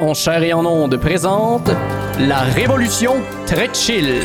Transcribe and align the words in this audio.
En 0.00 0.14
chair 0.14 0.42
et 0.42 0.54
en 0.54 0.64
onde 0.64 0.96
présente 0.96 1.70
La 2.18 2.38
Révolution 2.38 3.16
très 3.44 3.68
chill. 3.74 4.22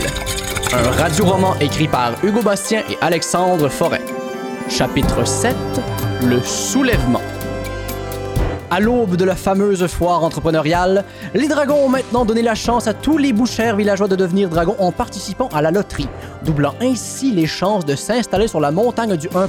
Un 0.71 0.89
radio-roman 0.91 1.55
écrit 1.59 1.89
par 1.89 2.13
Hugo 2.23 2.41
Bastien 2.41 2.81
et 2.89 2.97
Alexandre 3.01 3.67
Forêt. 3.67 4.01
Chapitre 4.69 5.27
7 5.27 5.53
Le 6.23 6.39
soulèvement. 6.41 7.19
À 8.71 8.79
l'aube 8.79 9.17
de 9.17 9.25
la 9.25 9.35
fameuse 9.35 9.85
foire 9.87 10.23
entrepreneuriale, 10.23 11.03
les 11.33 11.49
dragons 11.49 11.85
ont 11.85 11.89
maintenant 11.89 12.23
donné 12.23 12.41
la 12.41 12.55
chance 12.55 12.87
à 12.87 12.93
tous 12.93 13.17
les 13.17 13.33
bouchers 13.33 13.75
villageois 13.75 14.07
de 14.07 14.15
devenir 14.15 14.47
dragons 14.47 14.77
en 14.79 14.93
participant 14.93 15.49
à 15.53 15.61
la 15.61 15.71
loterie, 15.71 16.07
doublant 16.45 16.75
ainsi 16.81 17.31
les 17.31 17.47
chances 17.47 17.83
de 17.83 17.95
s'installer 17.95 18.47
sur 18.47 18.61
la 18.61 18.71
montagne 18.71 19.17
du 19.17 19.27
1%. 19.27 19.47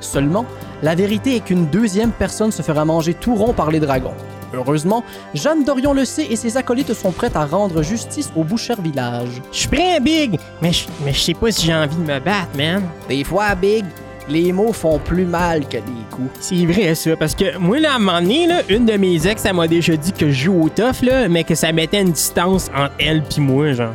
Seulement, 0.00 0.44
la 0.82 0.96
vérité 0.96 1.36
est 1.36 1.40
qu'une 1.40 1.66
deuxième 1.66 2.10
personne 2.10 2.50
se 2.50 2.62
fera 2.62 2.84
manger 2.84 3.14
tout 3.14 3.36
rond 3.36 3.52
par 3.52 3.70
les 3.70 3.78
dragons. 3.78 4.14
Heureusement, 4.54 5.04
Jeanne 5.34 5.64
Dorion 5.64 5.92
le 5.92 6.04
sait 6.04 6.26
et 6.30 6.36
ses 6.36 6.56
acolytes 6.56 6.92
sont 6.94 7.12
prêts 7.12 7.30
à 7.34 7.44
rendre 7.44 7.82
justice 7.82 8.30
au 8.36 8.44
Boucher 8.44 8.74
Village. 8.82 9.42
Je 9.52 9.58
suis 9.58 9.68
prêt, 9.68 10.00
Big, 10.00 10.38
mais 10.60 10.72
je 10.72 10.86
mais 11.04 11.12
je 11.12 11.20
sais 11.20 11.34
pas 11.34 11.50
si 11.50 11.66
j'ai 11.66 11.74
envie 11.74 11.96
de 11.96 12.02
me 12.02 12.18
battre, 12.18 12.56
man. 12.56 12.82
Des 13.08 13.24
fois, 13.24 13.54
Big, 13.54 13.84
les 14.28 14.52
mots 14.52 14.72
font 14.72 14.98
plus 14.98 15.24
mal 15.24 15.66
que 15.66 15.76
des 15.76 16.06
coups. 16.10 16.30
C'est 16.40 16.66
vrai, 16.66 16.94
ça, 16.94 17.16
parce 17.16 17.34
que 17.34 17.56
moi, 17.58 17.78
là, 17.78 17.92
à 17.92 17.96
un 17.96 17.98
moment 17.98 18.20
donné, 18.20 18.46
là, 18.46 18.60
une 18.68 18.86
de 18.86 18.94
mes 18.94 19.26
ex, 19.26 19.44
elle 19.44 19.54
m'a 19.54 19.68
déjà 19.68 19.96
dit 19.96 20.12
que 20.12 20.30
je 20.30 20.44
joue 20.44 20.64
au 20.64 20.68
tough, 20.68 21.02
là, 21.02 21.28
mais 21.28 21.44
que 21.44 21.54
ça 21.54 21.72
mettait 21.72 22.02
une 22.02 22.12
distance 22.12 22.70
entre 22.74 22.92
elle 22.98 23.22
pis 23.22 23.40
moi, 23.40 23.72
genre. 23.72 23.94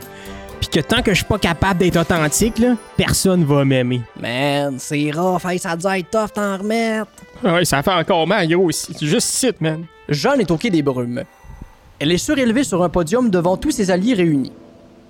Pis 0.60 0.70
que 0.70 0.80
tant 0.80 1.02
que 1.02 1.12
je 1.12 1.18
suis 1.18 1.26
pas 1.26 1.38
capable 1.38 1.80
d'être 1.80 1.98
authentique, 1.98 2.60
là, 2.60 2.76
personne 2.96 3.46
va 3.46 3.64
m'aimer. 3.64 4.02
Man, 4.20 4.76
c'est 4.80 5.12
rough, 5.14 5.46
hey, 5.46 5.60
ça 5.60 5.76
dû 5.76 5.86
être 5.88 6.10
tough 6.10 6.34
t'en 6.34 6.58
remettre. 6.58 7.08
Ouais, 7.44 7.64
ça 7.64 7.84
fait 7.84 7.94
encore 7.94 8.26
mal, 8.28 8.48
gros, 8.48 8.72
c'est 8.72 9.00
juste 9.06 9.30
site, 9.30 9.62
man. 9.62 9.86
Jeanne 10.10 10.40
est 10.40 10.52
au 10.52 10.58
quai 10.58 10.70
des 10.70 10.82
brumes. 10.82 11.24
Elle 12.00 12.12
est 12.12 12.18
surélevée 12.18 12.64
sur 12.64 12.84
un 12.84 12.90
podium 12.90 13.30
devant 13.30 13.58
tous 13.58 13.72
ses 13.72 13.92
alliés 13.92 14.14
réunis. 14.14 14.54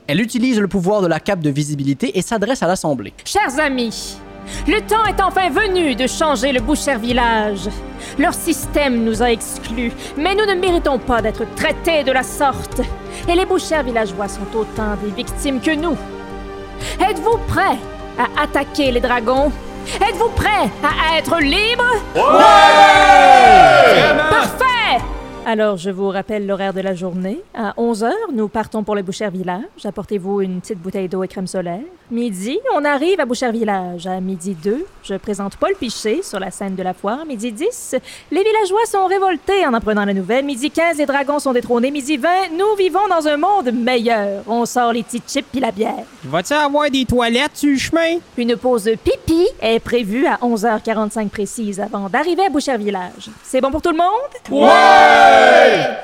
Elle 0.07 0.21
utilise 0.21 0.59
le 0.59 0.67
pouvoir 0.67 1.01
de 1.01 1.07
la 1.07 1.19
cape 1.19 1.41
de 1.41 1.49
visibilité 1.49 2.17
et 2.17 2.21
s'adresse 2.21 2.63
à 2.63 2.67
l'Assemblée. 2.67 3.13
Chers 3.25 3.59
amis, 3.59 4.17
le 4.67 4.79
temps 4.81 5.05
est 5.05 5.21
enfin 5.21 5.49
venu 5.49 5.93
de 5.95 6.07
changer 6.07 6.51
le 6.51 6.61
Boucher 6.61 6.97
Village. 6.97 7.69
Leur 8.17 8.33
système 8.33 9.03
nous 9.03 9.21
a 9.21 9.31
exclus, 9.31 9.91
mais 10.17 10.33
nous 10.33 10.45
ne 10.45 10.59
méritons 10.59 10.97
pas 10.97 11.21
d'être 11.21 11.43
traités 11.55 12.03
de 12.03 12.11
la 12.11 12.23
sorte. 12.23 12.81
Et 13.27 13.35
les 13.35 13.45
Bouchers 13.45 13.83
villageois 13.83 14.29
sont 14.29 14.47
autant 14.55 14.95
des 15.03 15.11
victimes 15.11 15.59
que 15.59 15.75
nous. 15.75 15.97
Êtes-vous 16.99 17.37
prêts 17.47 17.77
à 18.17 18.41
attaquer 18.41 18.91
les 18.91 19.01
dragons? 19.01 19.51
Êtes-vous 19.95 20.29
prêts 20.29 20.69
à 20.83 21.17
être 21.19 21.39
libres? 21.39 21.95
Parfait! 24.29 24.76
Alors, 25.49 25.77
je 25.77 25.89
vous 25.89 26.09
rappelle 26.09 26.45
l'horaire 26.45 26.73
de 26.73 26.81
la 26.81 26.93
journée. 26.93 27.39
À 27.53 27.71
11h, 27.77 28.11
nous 28.33 28.49
partons 28.49 28.83
pour 28.83 28.95
le 28.95 29.01
Boucher 29.01 29.29
Village. 29.29 29.63
Apportez-vous 29.85 30.41
une 30.41 30.59
petite 30.59 30.77
bouteille 30.77 31.07
d'eau 31.07 31.23
et 31.23 31.29
crème 31.29 31.47
solaire. 31.47 31.79
Midi, 32.11 32.59
on 32.75 32.83
arrive 32.83 33.21
à 33.21 33.25
Boucher 33.25 33.49
Village. 33.53 34.07
À 34.07 34.19
midi 34.19 34.57
2, 34.61 34.85
je 35.03 35.13
présente 35.15 35.55
Paul 35.55 35.73
Piché 35.79 36.21
sur 36.21 36.37
la 36.37 36.51
scène 36.51 36.75
de 36.75 36.83
la 36.83 36.93
foire. 36.93 37.25
Midi 37.25 37.53
10, 37.53 37.95
les 38.31 38.43
villageois 38.43 38.85
sont 38.87 39.05
révoltés 39.05 39.65
en 39.65 39.73
apprenant 39.73 40.03
la 40.03 40.13
nouvelle. 40.13 40.43
Midi 40.43 40.69
15, 40.69 40.97
les 40.97 41.05
dragons 41.05 41.39
sont 41.39 41.53
détrônés. 41.53 41.91
Midi 41.91 42.17
20, 42.17 42.29
nous 42.57 42.75
vivons 42.77 43.07
dans 43.09 43.25
un 43.25 43.37
monde 43.37 43.71
meilleur. 43.71 44.43
On 44.47 44.65
sort 44.65 44.91
les 44.91 45.03
petits 45.03 45.23
chips 45.25 45.47
puis 45.49 45.61
la 45.61 45.71
bière. 45.71 46.03
Va-tu 46.25 46.51
avoir 46.51 46.89
des 46.89 47.05
toilettes 47.05 47.55
sur 47.55 47.69
le 47.69 47.77
chemin? 47.77 48.17
Une 48.37 48.57
pause 48.57 48.89
pipi 49.01 49.47
est 49.61 49.79
prévue 49.79 50.25
à 50.25 50.35
11h45 50.41 51.29
précise 51.29 51.79
avant 51.79 52.09
d'arriver 52.09 52.45
à 52.45 52.49
Boucher 52.49 52.77
Village. 52.77 53.29
C'est 53.43 53.61
bon 53.61 53.71
pour 53.71 53.81
tout 53.81 53.91
le 53.91 53.97
monde? 53.97 55.36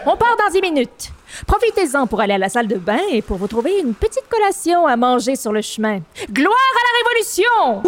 On 0.06 0.18
part 0.18 0.36
dans 0.38 0.52
10 0.52 0.62
minutes. 0.62 1.12
Profitez-en 1.48 2.06
pour 2.08 2.22
aller 2.22 2.34
à 2.34 2.38
la 2.38 2.50
salle 2.50 2.68
de 2.68 2.76
bain 2.76 3.00
et 3.12 3.22
pour 3.22 3.38
vous 3.38 3.48
trouver 3.48 3.80
une 3.80 3.94
petite 3.94 4.28
collation 4.30 4.86
à 4.86 4.96
manger 4.96 5.36
sur 5.36 5.52
le 5.52 5.62
chemin. 5.62 6.00
Gloire 6.32 6.54
à 6.54 6.84
la 6.86 6.92
Révolution! 7.00 7.82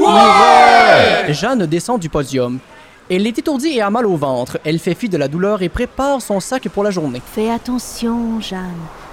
Jeanne 1.33 1.65
descend 1.65 1.99
du 1.99 2.09
podium. 2.09 2.59
Elle 3.09 3.27
est 3.27 3.37
étourdie 3.37 3.77
et 3.77 3.81
a 3.81 3.89
mal 3.91 4.07
au 4.07 4.15
ventre. 4.15 4.57
Elle 4.65 4.79
fait 4.79 4.95
fi 4.95 5.09
de 5.09 5.17
la 5.17 5.27
douleur 5.27 5.61
et 5.61 5.69
prépare 5.69 6.21
son 6.21 6.39
sac 6.39 6.67
pour 6.69 6.83
la 6.83 6.89
journée. 6.89 7.21
Fais 7.33 7.51
attention, 7.51 8.41
Jeanne. 8.41 8.59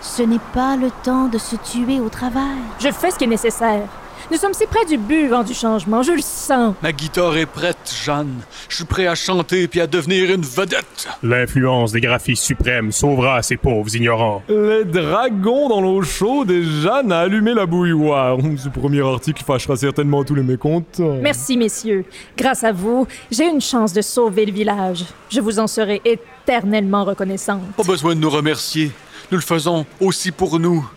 Ce 0.01 0.23
n'est 0.23 0.41
pas 0.55 0.77
le 0.77 0.91
temps 1.05 1.27
de 1.27 1.39
se 1.39 1.57
tuer 1.57 2.01
au 2.01 2.09
travail. 2.09 2.59
Je 2.79 2.91
fais 2.91 3.11
ce 3.11 3.19
qui 3.19 3.25
est 3.25 3.29
nécessaire. 3.29 3.83
Nous 4.31 4.37
sommes 4.37 4.55
si 4.55 4.67
près 4.67 4.85
du 4.85 4.97
but 4.97 5.29
vent 5.29 5.43
du 5.43 5.55
changement, 5.55 6.03
je 6.03 6.13
le 6.13 6.23
sens. 6.23 6.75
Ma 6.83 6.93
guitare 6.93 7.37
est 7.37 7.47
prête, 7.47 7.95
Jeanne. 8.05 8.41
Je 8.69 8.77
suis 8.77 8.85
prêt 8.85 9.07
à 9.07 9.15
chanter 9.15 9.69
puis 9.69 9.81
à 9.81 9.87
devenir 9.87 10.33
une 10.33 10.43
vedette. 10.43 11.09
L'influence 11.23 11.93
des 11.93 12.01
graphistes 12.01 12.45
suprêmes 12.45 12.93
sauvera 12.93 13.43
ces 13.43 13.57
pauvres 13.57 13.95
ignorants. 13.95 14.43
Les 14.49 14.85
dragons 14.85 15.69
dans 15.69 15.81
l'eau 15.81 16.03
chaude 16.03 16.51
et 16.51 16.63
Jeanne 16.63 17.13
a 17.13 17.21
allumé 17.21 17.55
la 17.55 17.67
bouilloire. 17.67 18.39
Ce 18.57 18.69
premier 18.69 19.03
article 19.03 19.43
fâchera 19.45 19.77
certainement 19.77 20.25
tous 20.25 20.35
les 20.35 20.43
mécontents. 20.43 21.19
Merci, 21.21 21.57
messieurs. 21.57 22.05
Grâce 22.37 22.65
à 22.65 22.73
vous, 22.73 23.07
j'ai 23.31 23.49
une 23.49 23.61
chance 23.61 23.93
de 23.93 24.03
sauver 24.03 24.47
le 24.47 24.53
village. 24.53 25.05
Je 25.31 25.41
vous 25.41 25.59
en 25.59 25.67
serai 25.67 26.01
éternellement 26.05 27.05
reconnaissante. 27.05 27.63
Pas 27.77 27.83
besoin 27.83 28.15
de 28.15 28.21
nous 28.21 28.31
remercier. 28.31 28.91
Nous 29.31 29.39
le 29.39 29.43
faisons 29.43 29.87
aussi 30.01 30.31
pour 30.31 30.59
nous. 30.59 30.89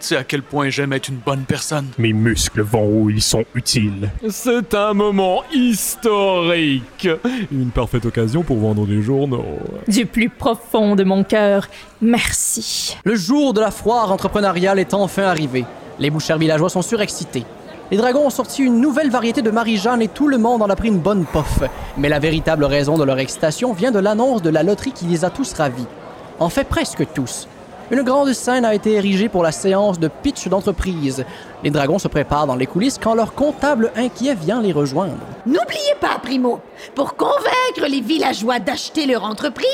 Tu 0.00 0.06
sais 0.06 0.16
à 0.16 0.24
quel 0.24 0.42
point 0.42 0.70
j'aime 0.70 0.94
être 0.94 1.08
une 1.08 1.18
bonne 1.18 1.44
personne. 1.46 1.86
Mes 1.98 2.14
muscles 2.14 2.62
vont 2.62 2.88
où 2.88 3.10
ils 3.10 3.20
sont 3.20 3.44
utiles. 3.54 4.10
C'est 4.30 4.72
un 4.72 4.94
moment 4.94 5.42
historique. 5.52 7.06
Une 7.52 7.70
parfaite 7.70 8.06
occasion 8.06 8.42
pour 8.42 8.56
vendre 8.56 8.86
des 8.86 9.02
journaux. 9.02 9.44
Du 9.88 10.06
plus 10.06 10.30
profond 10.30 10.96
de 10.96 11.04
mon 11.04 11.22
cœur, 11.22 11.68
merci. 12.00 12.96
Le 13.04 13.14
jour 13.14 13.52
de 13.52 13.60
la 13.60 13.70
foire 13.70 14.10
entrepreneuriale 14.10 14.78
est 14.78 14.94
enfin 14.94 15.24
arrivé. 15.24 15.66
Les 15.98 16.08
bouchers 16.08 16.38
villageois 16.38 16.70
sont 16.70 16.80
surexcités. 16.80 17.44
Les 17.90 17.98
dragons 17.98 18.26
ont 18.26 18.30
sorti 18.30 18.62
une 18.62 18.80
nouvelle 18.80 19.10
variété 19.10 19.42
de 19.42 19.50
Marie-Jeanne 19.50 20.00
et 20.00 20.08
tout 20.08 20.28
le 20.28 20.38
monde 20.38 20.62
en 20.62 20.70
a 20.70 20.76
pris 20.76 20.88
une 20.88 21.00
bonne 21.00 21.26
pof. 21.26 21.60
Mais 21.98 22.08
la 22.08 22.20
véritable 22.20 22.64
raison 22.64 22.96
de 22.96 23.04
leur 23.04 23.18
excitation 23.18 23.74
vient 23.74 23.90
de 23.90 23.98
l'annonce 23.98 24.40
de 24.40 24.48
la 24.48 24.62
loterie 24.62 24.92
qui 24.92 25.04
les 25.04 25.26
a 25.26 25.30
tous 25.30 25.52
ravis. 25.52 25.86
En 26.38 26.48
fait, 26.48 26.64
presque 26.64 27.06
tous. 27.12 27.46
Une 27.90 28.02
grande 28.02 28.32
scène 28.32 28.64
a 28.64 28.72
été 28.72 28.92
érigée 28.92 29.28
pour 29.28 29.42
la 29.42 29.50
séance 29.50 29.98
de 29.98 30.06
pitch 30.06 30.46
d'entreprise. 30.46 31.24
Les 31.62 31.70
dragons 31.70 31.98
se 31.98 32.08
préparent 32.08 32.46
dans 32.46 32.56
les 32.56 32.66
coulisses 32.66 32.98
quand 33.02 33.14
leur 33.14 33.34
comptable 33.34 33.92
inquiet 33.96 34.34
vient 34.34 34.60
les 34.62 34.72
rejoindre. 34.72 35.16
N'oubliez 35.46 35.94
pas, 36.00 36.18
Primo, 36.22 36.60
pour 36.94 37.16
convaincre 37.16 37.86
les 37.88 38.00
villageois 38.00 38.58
d'acheter 38.58 39.06
leur 39.06 39.24
entreprise, 39.24 39.66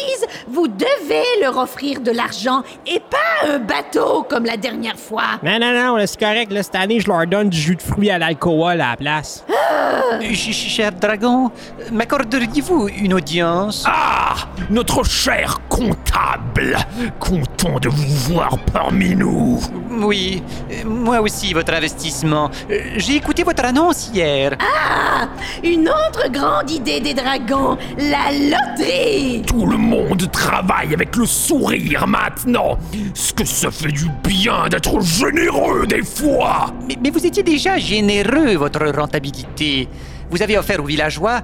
vous 0.48 0.66
devez 0.68 1.22
leur 1.40 1.56
offrir 1.58 2.00
de 2.00 2.10
l'argent 2.10 2.62
et 2.86 3.00
pas 3.00 3.48
un 3.48 3.58
bateau 3.58 4.24
comme 4.28 4.44
la 4.44 4.56
dernière 4.56 4.98
fois. 4.98 5.22
Non, 5.42 5.58
non, 5.60 5.72
non, 5.96 6.04
c'est 6.06 6.18
correct, 6.18 6.52
là, 6.52 6.62
cette 6.62 6.74
année, 6.74 7.00
je 7.00 7.08
leur 7.08 7.26
donne 7.26 7.50
du 7.50 7.58
jus 7.58 7.76
de 7.76 7.82
fruits 7.82 8.10
à 8.10 8.18
l'alcool 8.18 8.80
à 8.80 8.90
la 8.90 8.96
place. 8.96 9.44
Ch- 10.20 10.52
Cher 10.76 10.92
dragon, 10.92 11.50
m'accorderiez-vous 11.92 12.88
une 12.88 13.14
audience? 13.14 13.84
Ah 13.86 14.34
Notre 14.70 15.04
cher 15.04 15.58
comptable 15.68 16.76
Content 17.18 17.78
de 17.80 17.88
vous 17.88 18.32
voir 18.32 18.56
parmi 18.72 19.14
nous 19.14 19.60
Oui, 19.90 20.42
euh, 20.70 20.84
moi 20.86 21.20
aussi, 21.20 21.52
votre 21.52 21.72
investissement. 21.76 22.50
Euh, 22.70 22.80
J'ai 22.96 23.16
écouté 23.16 23.42
votre 23.44 23.64
annonce 23.64 24.10
hier. 24.12 24.56
Ah, 24.60 25.28
une 25.62 25.88
autre 25.88 26.30
grande 26.30 26.70
idée 26.70 27.00
des 27.00 27.14
dragons, 27.14 27.76
la 27.98 28.32
loterie. 28.32 29.42
Tout 29.46 29.66
le 29.66 29.76
monde 29.76 30.30
travaille 30.32 30.94
avec 30.94 31.14
le 31.16 31.26
sourire 31.26 32.06
maintenant 32.06 32.78
Ce 33.14 33.32
que 33.32 33.44
ça 33.44 33.70
fait 33.70 33.92
du 33.92 34.06
bien 34.24 34.68
d'être 34.68 35.00
généreux 35.00 35.86
des 35.86 36.02
fois 36.02 36.72
Mais, 36.88 36.96
mais 37.00 37.10
vous 37.10 37.24
étiez 37.24 37.42
déjà 37.42 37.78
généreux, 37.78 38.56
votre 38.56 38.84
rentabilité. 38.86 39.88
Vous 40.30 40.42
avez 40.42 40.58
offert 40.58 40.80
aux 40.82 40.86
villageois 40.86 41.40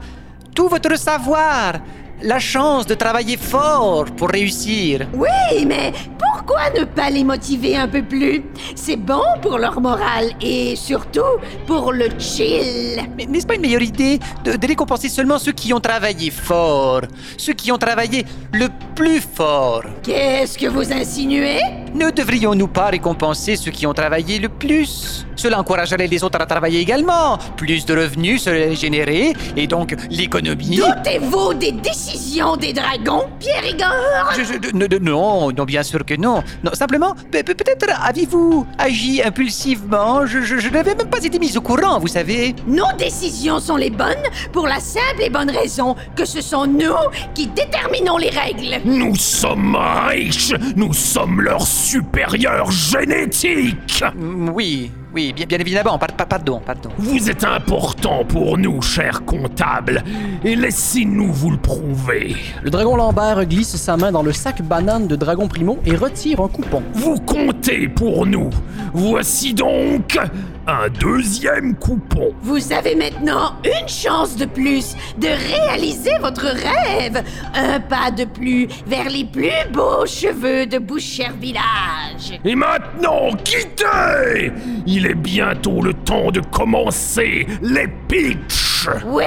tout 0.55 0.69
votre 0.69 0.99
savoir, 0.99 1.75
la 2.23 2.39
chance 2.39 2.87
de 2.87 2.95
travailler 2.95 3.37
fort 3.37 4.07
pour 4.17 4.29
réussir. 4.29 5.07
Oui, 5.15 5.65
mais 5.67 5.93
pourquoi 6.19 6.71
ne 6.71 6.85
pas 6.85 7.11
les 7.11 7.25
motiver 7.25 7.77
un 7.77 7.89
peu 7.89 8.03
plus? 8.03 8.43
C'est 8.75 8.97
bon 8.97 9.23
pour 9.41 9.59
leur 9.59 9.81
morale 9.81 10.31
et 10.41 10.77
surtout 10.77 11.21
pour 11.67 11.93
le 11.93 12.09
chill. 12.19 13.03
Mais 13.17 13.27
n'est-ce 13.27 13.47
pas 13.47 13.55
une 13.55 13.63
meilleure 13.63 13.83
idée 13.83 14.19
de, 14.45 14.57
de 14.57 14.67
récompenser 14.67 15.09
seulement 15.09 15.39
ceux 15.39 15.53
qui 15.53 15.73
ont 15.73 15.81
travaillé 15.81 16.31
fort, 16.31 17.03
ceux 17.37 17.55
qui 17.55 17.73
ont 17.73 17.79
travaillé 17.79 18.25
le 18.53 18.69
plus 18.95 19.21
fort. 19.21 19.83
Qu'est-ce 20.03 20.57
que 20.59 20.67
vous 20.67 20.93
insinuez? 20.93 21.61
Ne 21.95 22.11
devrions-nous 22.11 22.69
pas 22.69 22.87
récompenser 22.87 23.57
ceux 23.57 23.71
qui 23.71 23.87
ont 23.87 23.95
travaillé 23.95 24.39
le 24.39 24.49
plus? 24.49 25.27
Cela 25.43 25.59
encouragerait 25.59 26.07
les 26.07 26.23
autres 26.23 26.41
à 26.41 26.47
travailler 26.47 26.79
également. 26.79 27.37
Plus 27.57 27.85
de 27.85 27.95
revenus 27.97 28.43
seraient 28.43 28.77
générés 28.77 29.33
et 29.57 29.67
donc 29.67 29.97
l'économie. 30.09 30.77
Doutez-vous 30.77 31.55
des 31.55 31.73
décisions 31.73 32.55
des 32.57 32.73
dragons, 32.73 33.25
Pierre 33.41 33.67
Igor? 33.69 34.33
Je- 34.37 34.45
je- 34.45 34.77
ne- 34.77 34.87
ne- 34.87 34.99
non, 34.99 35.51
non, 35.51 35.65
bien 35.65 35.83
sûr 35.83 36.05
que 36.05 36.15
non. 36.15 36.45
Non, 36.63 36.73
simplement, 36.75 37.13
pe- 37.33 37.43
pe- 37.43 37.55
peut-être 37.55 37.87
avez-vous 38.09 38.65
agi 38.79 39.21
impulsivement 39.21 40.25
Je, 40.27 40.43
je- 40.43 40.59
je 40.59 40.69
n'avais 40.69 40.95
même 40.95 41.11
pas 41.11 41.23
été 41.25 41.41
mis 41.41 41.57
au 41.57 41.61
courant, 41.61 41.99
vous 41.99 42.07
savez. 42.07 42.55
Nos 42.69 42.93
décisions 42.97 43.59
sont 43.59 43.77
les 43.77 43.91
bonnes 43.91 44.27
pour 44.53 44.69
la 44.69 44.79
simple 44.79 45.23
et 45.27 45.29
bonne 45.31 45.51
raison 45.51 45.97
que 46.15 46.25
ce 46.25 46.41
sont 46.41 46.67
nous 46.69 47.03
qui 47.35 47.49
déterminons 47.49 48.17
les 48.17 48.31
règles. 48.31 48.81
Nous 48.85 49.17
sommes 49.17 49.77
riches, 50.09 50.55
nous 50.77 50.93
sommes 50.93 51.41
leur 51.41 51.67
supérieur 51.67 52.71
génétique. 52.71 54.05
Mm, 54.15 54.51
Oui, 54.51 54.91
oui, 55.15 55.33
bien, 55.35 55.47
bien 55.47 55.59
évidemment, 55.59 55.99
par- 55.99 56.13
par- 56.13 56.27
pardon, 56.27 56.61
pardon. 56.65 56.91
Vous 56.99 57.29
êtes 57.31 57.45
important 57.45 58.25
pour 58.25 58.57
nous, 58.57 58.81
cher 58.81 59.25
comptable, 59.25 60.03
et 60.45 60.57
laissez-nous 60.57 61.33
vous 61.33 61.51
le 61.51 61.59
prouver. 61.59 62.37
Le 62.63 62.71
dragon 62.71 62.97
Lambert 62.97 63.45
glisse 63.47 63.77
sa 63.77 63.97
main 63.97 64.11
dans 64.13 64.23
le 64.23 64.33
sac 64.33 64.63
banane 64.63 65.07
de 65.07 65.17
Dragon 65.17 65.49
Primo 65.49 65.79
et 65.85 65.95
retire 65.97 66.41
un 66.41 66.49
coupon. 66.49 66.83
Vous 66.95 67.19
comptez 67.21 67.89
pour 67.89 68.27
nous. 68.27 68.51
Voici 68.95 69.55
donc 69.55 70.19
un 70.67 70.89
deuxième 70.89 71.75
coupon. 71.75 72.33
Vous 72.43 72.73
avez 72.73 72.95
maintenant 72.95 73.55
une 73.65 73.89
chance 73.89 74.37
de 74.37 74.45
plus 74.45 74.95
de 75.19 75.27
réaliser 75.29 76.13
votre 76.21 76.45
rêve. 76.47 77.23
Un 77.55 77.81
pas 77.81 78.11
de 78.11 78.25
plus 78.25 78.69
vers 78.87 79.09
les 79.09 79.25
plus 79.25 79.51
beaux 79.73 80.07
cheveux 80.07 80.67
de 80.67 80.79
Boucher 80.79 81.29
Village. 81.41 82.39
Et 82.45 82.55
maintenant, 82.55 83.31
quittez 83.45 84.53
Il 84.87 85.07
est 85.07 85.15
bientôt 85.15 85.83
le 85.83 85.95
temps 85.95 86.31
de 86.31 86.41
commencer 86.41 87.47
les 87.63 87.89
pitchs. 88.09 88.89
Oui, 89.07 89.25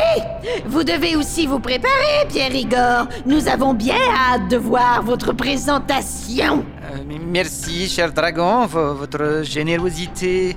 vous 0.66 0.84
devez 0.84 1.16
aussi 1.16 1.48
vous 1.48 1.60
préparer, 1.60 2.26
Pierre 2.30 2.54
Igor. 2.54 3.08
Nous 3.26 3.48
avons 3.48 3.74
bien 3.74 3.96
hâte 4.30 4.50
de 4.50 4.58
voir 4.58 5.02
votre 5.04 5.32
présentation. 5.34 6.66
Euh, 6.94 6.98
merci, 7.28 7.88
cher 7.88 8.12
dragon, 8.12 8.66
vo- 8.66 8.96
votre 8.96 9.42
générosité 9.44 10.56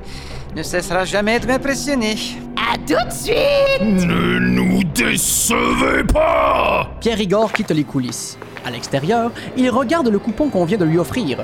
ne 0.54 0.62
cessera 0.62 1.04
jamais 1.04 1.38
de 1.40 1.46
m'impressionner. 1.46 2.16
À 2.56 2.76
tout 2.76 3.06
de 3.06 3.12
suite. 3.12 4.06
Ne 4.06 4.38
nous 4.38 4.82
décevez 4.84 6.04
pas 6.04 6.90
Pierre 7.00 7.20
Igor 7.20 7.52
quitte 7.52 7.70
les 7.70 7.84
coulisses. 7.84 8.38
À 8.64 8.70
l'extérieur, 8.70 9.30
il 9.56 9.70
regarde 9.70 10.08
le 10.08 10.18
coupon 10.18 10.48
qu'on 10.48 10.64
vient 10.64 10.78
de 10.78 10.84
lui 10.84 10.98
offrir. 10.98 11.38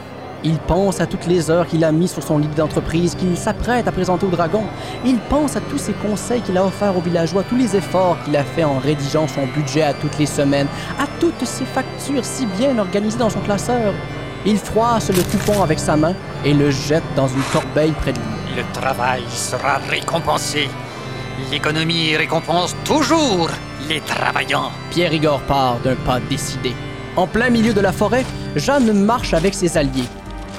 Il 0.46 0.58
pense 0.58 1.00
à 1.00 1.06
toutes 1.06 1.26
les 1.26 1.50
heures 1.50 1.66
qu'il 1.66 1.84
a 1.84 1.92
mis 1.92 2.06
sur 2.06 2.22
son 2.22 2.36
lit 2.36 2.48
d'entreprise 2.48 3.14
qu'il 3.14 3.34
s'apprête 3.34 3.88
à 3.88 3.92
présenter 3.92 4.26
au 4.26 4.30
dragon. 4.30 4.64
Il 5.06 5.18
pense 5.18 5.56
à 5.56 5.60
tous 5.62 5.78
ses 5.78 5.94
conseils 5.94 6.42
qu'il 6.42 6.58
a 6.58 6.66
offerts 6.66 6.98
aux 6.98 7.00
villageois, 7.00 7.44
tous 7.48 7.56
les 7.56 7.74
efforts 7.74 8.18
qu'il 8.24 8.36
a 8.36 8.44
fait 8.44 8.64
en 8.64 8.78
rédigeant 8.78 9.26
son 9.26 9.46
budget 9.46 9.84
à 9.84 9.94
toutes 9.94 10.18
les 10.18 10.26
semaines, 10.26 10.68
à 10.98 11.06
toutes 11.18 11.46
ses 11.46 11.64
factures 11.64 12.24
si 12.24 12.44
bien 12.44 12.76
organisées 12.78 13.18
dans 13.18 13.30
son 13.30 13.40
classeur. 13.40 13.94
Il 14.44 14.58
froisse 14.58 15.08
le 15.08 15.22
coupon 15.22 15.62
avec 15.62 15.78
sa 15.78 15.96
main 15.96 16.14
et 16.44 16.52
le 16.52 16.70
jette 16.70 17.04
dans 17.16 17.28
une 17.28 17.42
corbeille 17.50 17.92
près 17.92 18.12
de 18.12 18.18
lui. 18.18 18.33
Le 18.56 18.62
travail 18.72 19.24
sera 19.30 19.78
récompensé. 19.90 20.68
L'économie 21.50 22.14
récompense 22.16 22.76
toujours 22.84 23.50
les 23.88 24.00
travaillants. 24.00 24.70
Pierre 24.90 25.12
Igor 25.12 25.40
part 25.40 25.78
d'un 25.82 25.96
pas 25.96 26.20
décidé. 26.20 26.72
En 27.16 27.26
plein 27.26 27.50
milieu 27.50 27.72
de 27.72 27.80
la 27.80 27.90
forêt, 27.90 28.24
Jeanne 28.54 28.92
marche 28.92 29.34
avec 29.34 29.54
ses 29.54 29.76
alliés. 29.76 30.04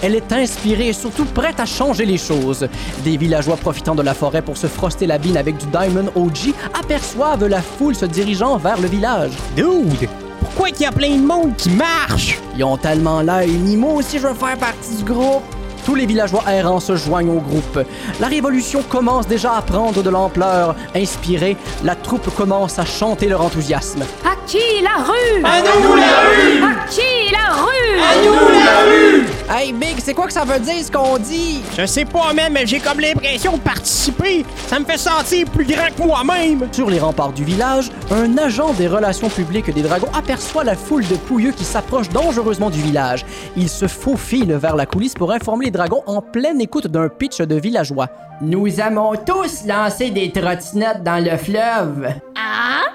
Elle 0.01 0.13
est 0.13 0.33
inspirée 0.33 0.89
et 0.89 0.93
surtout 0.93 1.23
prête 1.23 1.61
à 1.61 1.65
changer 1.65 2.05
les 2.05 2.17
choses. 2.17 2.67
Des 3.05 3.15
villageois 3.15 3.55
profitant 3.55 3.95
de 3.95 4.01
la 4.01 4.13
forêt 4.13 4.41
pour 4.41 4.57
se 4.57 4.67
froster 4.67 5.07
la 5.07 5.17
bine 5.17 5.37
avec 5.37 5.55
du 5.55 5.65
Diamond 5.67 6.11
OG 6.15 6.53
aperçoivent 6.77 7.47
la 7.47 7.61
foule 7.61 7.95
se 7.95 8.05
dirigeant 8.05 8.57
vers 8.57 8.79
le 8.81 8.89
village. 8.89 9.31
Dude, 9.55 10.09
pourquoi 10.41 10.69
qu'il 10.71 10.81
y 10.81 10.85
a 10.85 10.91
plein 10.91 11.15
de 11.15 11.25
monde 11.25 11.55
qui 11.55 11.69
marche? 11.69 12.39
Ils 12.57 12.63
ont 12.65 12.75
tellement 12.75 13.21
l'air 13.21 13.43
unis, 13.43 13.77
moi 13.77 13.93
aussi 13.93 14.19
je 14.19 14.27
veux 14.27 14.33
faire 14.33 14.57
partie 14.57 14.97
du 14.97 15.05
groupe. 15.05 15.43
Tous 15.85 15.93
les 15.93 16.07
villageois 16.07 16.43
errants 16.51 16.79
se 16.79 16.95
joignent 16.95 17.29
au 17.29 17.39
groupe. 17.39 17.79
La 18.19 18.27
révolution 18.27 18.81
commence 18.81 19.27
déjà 19.27 19.53
à 19.53 19.61
prendre 19.61 20.01
de 20.01 20.09
l'ampleur. 20.09 20.75
Inspirée, 20.95 21.57
la 21.83 21.95
troupe 21.95 22.35
commence 22.35 22.79
à 22.79 22.85
chanter 22.85 23.27
leur 23.27 23.41
enthousiasme. 23.41 24.03
Qui 24.47 24.81
la 24.83 25.03
rue 25.03 25.43
À 25.43 25.59
nous 25.61 25.95
la 25.95 26.19
rue! 26.21 26.63
À 26.63 26.87
qui 26.87 27.31
la 27.31 27.53
rue 27.55 27.99
À 27.99 28.23
nous 28.23 28.49
la 28.53 28.79
rue! 28.85 29.25
Hey 29.49 29.73
Big, 29.73 29.95
c'est 29.99 30.13
quoi 30.13 30.27
que 30.27 30.33
ça 30.33 30.43
veut 30.43 30.59
dire 30.59 30.83
ce 30.83 30.91
qu'on 30.91 31.17
dit? 31.17 31.61
Je 31.75 31.85
sais 31.85 32.05
pas, 32.05 32.31
même, 32.33 32.53
mais 32.53 32.67
j'ai 32.67 32.79
comme 32.79 32.99
l'impression 32.99 33.53
de 33.57 33.61
participer. 33.61 34.45
Ça 34.67 34.79
me 34.79 34.85
fait 34.85 34.97
sentir 34.97 35.47
plus 35.49 35.65
grand 35.65 35.87
que 35.95 36.03
moi-même. 36.03 36.67
Sur 36.71 36.89
les 36.91 36.99
remparts 36.99 37.33
du 37.33 37.43
village, 37.43 37.89
un 38.11 38.37
agent 38.37 38.73
des 38.73 38.87
relations 38.87 39.29
publiques 39.29 39.73
des 39.73 39.81
dragons 39.81 40.09
aperçoit 40.15 40.63
la 40.63 40.75
foule 40.75 41.07
de 41.07 41.15
pouilleux 41.15 41.51
qui 41.51 41.63
s'approche 41.63 42.09
dangereusement 42.09 42.69
du 42.69 42.81
village. 42.81 43.25
Il 43.57 43.69
se 43.69 43.87
faufile 43.87 44.53
vers 44.53 44.75
la 44.75 44.85
coulisse 44.85 45.15
pour 45.15 45.31
informer 45.31 45.65
les 45.65 45.71
dragons 45.71 46.03
en 46.05 46.21
pleine 46.21 46.61
écoute 46.61 46.87
d'un 46.87 47.09
pitch 47.09 47.39
de 47.41 47.55
villageois. 47.55 48.09
Nous 48.41 48.79
avons 48.79 49.13
tous 49.15 49.65
lancé 49.65 50.11
des 50.11 50.31
trottinettes 50.31 51.03
dans 51.03 51.23
le 51.23 51.37
fleuve. 51.37 52.13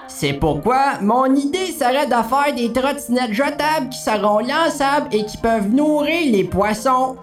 C'est 0.08 0.35
pourquoi 0.35 1.00
mon 1.00 1.35
idée 1.35 1.73
serait 1.73 2.06
de 2.06 2.11
faire 2.11 2.55
des 2.55 2.73
trottinettes 2.73 3.32
jetables 3.32 3.88
qui 3.91 3.99
seront 3.99 4.41
lançables 4.41 5.08
et 5.12 5.25
qui 5.25 5.38
peuvent 5.38 5.69
nourrir 5.70 6.32
les 6.32 6.44
poissons. 6.44 7.17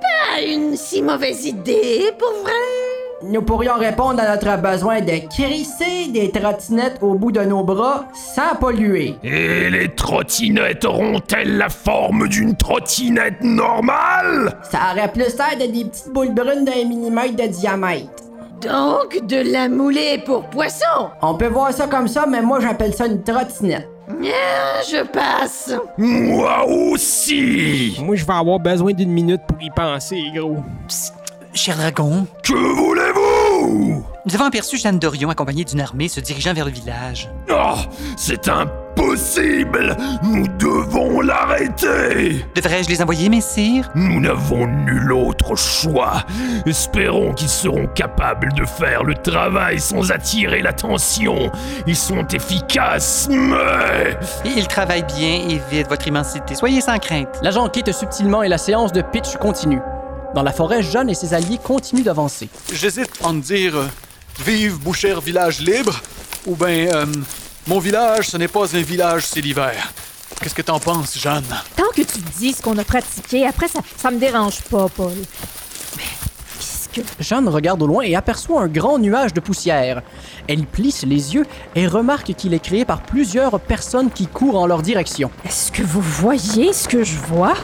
Pas 0.00 0.42
une 0.42 0.76
si 0.76 1.02
mauvaise 1.02 1.44
idée, 1.44 2.10
pour 2.18 2.32
vrai? 2.42 2.52
Nous 3.22 3.42
pourrions 3.42 3.74
répondre 3.74 4.20
à 4.20 4.34
notre 4.34 4.60
besoin 4.60 5.00
de 5.00 5.26
crisser 5.28 6.08
des 6.08 6.30
trottinettes 6.30 6.98
au 7.00 7.14
bout 7.14 7.32
de 7.32 7.40
nos 7.40 7.64
bras 7.64 8.04
sans 8.14 8.56
polluer. 8.58 9.16
Et 9.22 9.70
les 9.70 9.94
trottinettes 9.94 10.84
auront-elles 10.84 11.56
la 11.56 11.68
forme 11.68 12.28
d'une 12.28 12.56
trottinette 12.56 13.42
normale? 13.42 14.58
Ça 14.70 14.78
aurait 14.92 15.12
plus 15.12 15.36
l'air 15.36 15.58
de 15.58 15.72
des 15.72 15.84
petites 15.84 16.12
boules 16.12 16.34
brunes 16.34 16.64
d'un 16.64 16.84
millimètre 16.84 17.36
de 17.36 17.46
diamètre. 17.46 18.25
Donc, 18.66 19.26
de 19.26 19.52
la 19.52 19.68
moulée 19.68 20.22
pour 20.24 20.44
poisson. 20.44 21.10
On 21.22 21.34
peut 21.34 21.46
voir 21.48 21.72
ça 21.72 21.86
comme 21.86 22.08
ça, 22.08 22.26
mais 22.26 22.42
moi 22.42 22.60
j'appelle 22.60 22.92
ça 22.94 23.06
une 23.06 23.22
trottinette. 23.22 23.88
Ah, 24.08 24.80
je 24.88 25.04
passe. 25.04 25.72
Moi 25.98 26.64
aussi 26.66 27.96
Moi, 28.02 28.14
je 28.16 28.24
vais 28.24 28.32
avoir 28.34 28.60
besoin 28.60 28.92
d'une 28.92 29.10
minute 29.10 29.40
pour 29.48 29.60
y 29.60 29.70
penser, 29.70 30.22
gros. 30.34 30.56
Cher 31.52 31.76
dragon, 31.76 32.26
Que 32.42 32.52
voulez-vous? 32.52 34.04
nous 34.26 34.34
avons 34.34 34.44
aperçu 34.44 34.76
Jeanne 34.76 34.98
Dorion 34.98 35.30
accompagnée 35.30 35.64
d'une 35.64 35.80
armée 35.80 36.08
se 36.08 36.20
dirigeant 36.20 36.52
vers 36.54 36.66
le 36.66 36.70
village. 36.70 37.30
Oh, 37.50 37.74
c'est 38.16 38.48
impossible 39.16 39.96
Nous 40.22 40.46
devons 40.58 41.20
l'arrêter 41.20 42.44
Devrais-je 42.54 42.88
les 42.88 43.02
envoyer, 43.02 43.28
messire 43.28 43.90
Nous 43.94 44.20
n'avons 44.20 44.66
nul 44.66 45.12
autre 45.12 45.56
choix. 45.56 46.24
Espérons 46.66 47.32
qu'ils 47.32 47.48
seront 47.48 47.86
capables 47.86 48.52
de 48.52 48.64
faire 48.64 49.04
le 49.04 49.14
travail 49.14 49.80
sans 49.80 50.12
attirer 50.12 50.60
l'attention. 50.60 51.50
Ils 51.86 51.96
sont 51.96 52.26
efficaces, 52.28 53.28
mais... 53.30 54.16
Ils 54.44 54.68
travaillent 54.68 55.06
bien 55.16 55.48
et 55.48 55.60
vite, 55.70 55.88
votre 55.88 56.06
immensité. 56.06 56.54
Soyez 56.54 56.80
sans 56.80 56.98
crainte. 56.98 57.28
L'agent 57.42 57.68
quitte 57.68 57.92
subtilement 57.92 58.42
et 58.42 58.48
la 58.48 58.58
séance 58.58 58.92
de 58.92 59.02
pitch 59.02 59.36
continue. 59.36 59.80
Dans 60.34 60.42
la 60.42 60.52
forêt, 60.52 60.82
Jeanne 60.82 61.08
et 61.08 61.14
ses 61.14 61.32
alliés 61.32 61.58
continuent 61.62 62.04
d'avancer. 62.04 62.48
J'hésite 62.72 63.10
en 63.22 63.32
dire 63.32 63.76
euh, 63.76 63.86
Vive 64.44 64.78
Boucher 64.78 65.14
Village 65.24 65.60
libre 65.60 65.98
ou 66.46 66.54
bien 66.54 66.88
euh, 66.94 67.06
Mon 67.66 67.80
village, 67.80 68.28
ce 68.30 68.36
n'est 68.36 68.46
pas 68.48 68.76
un 68.76 68.80
village, 68.82 69.24
c'est 69.26 69.40
l'hiver. 69.40 69.92
Qu'est-ce 70.40 70.54
que 70.54 70.62
t'en 70.62 70.78
penses, 70.78 71.18
Jeanne? 71.18 71.44
Tant 71.74 71.90
que 71.94 72.02
tu 72.02 72.18
dis 72.38 72.52
ce 72.52 72.62
qu'on 72.62 72.78
a 72.78 72.84
pratiqué, 72.84 73.44
après 73.44 73.66
ça, 73.66 73.80
ça 73.96 74.10
me 74.12 74.18
dérange 74.20 74.60
pas, 74.70 74.86
Paul. 74.88 75.12
Mais 75.96 76.02
qu'est-ce 76.58 76.88
que... 76.88 77.00
Jeanne 77.18 77.48
regarde 77.48 77.82
au 77.82 77.88
loin 77.88 78.04
et 78.04 78.14
aperçoit 78.14 78.60
un 78.62 78.68
grand 78.68 78.98
nuage 79.00 79.34
de 79.34 79.40
poussière. 79.40 80.02
Elle 80.46 80.64
plisse 80.64 81.02
les 81.02 81.34
yeux 81.34 81.44
et 81.74 81.88
remarque 81.88 82.34
qu'il 82.34 82.54
est 82.54 82.60
créé 82.60 82.84
par 82.84 83.02
plusieurs 83.02 83.58
personnes 83.58 84.10
qui 84.10 84.28
courent 84.28 84.60
en 84.60 84.66
leur 84.68 84.82
direction. 84.82 85.32
Est-ce 85.44 85.72
que 85.72 85.82
vous 85.82 86.02
voyez 86.02 86.72
ce 86.72 86.86
que 86.86 87.02
je 87.02 87.16
vois? 87.16 87.54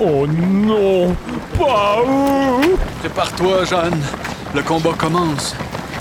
Oh 0.00 0.24
non 0.28 1.16
Pas 1.58 1.96
eux 2.06 2.76
Prépare-toi, 3.00 3.64
Jeanne. 3.64 4.00
Le 4.54 4.62
combat 4.62 4.92
commence. 4.96 5.56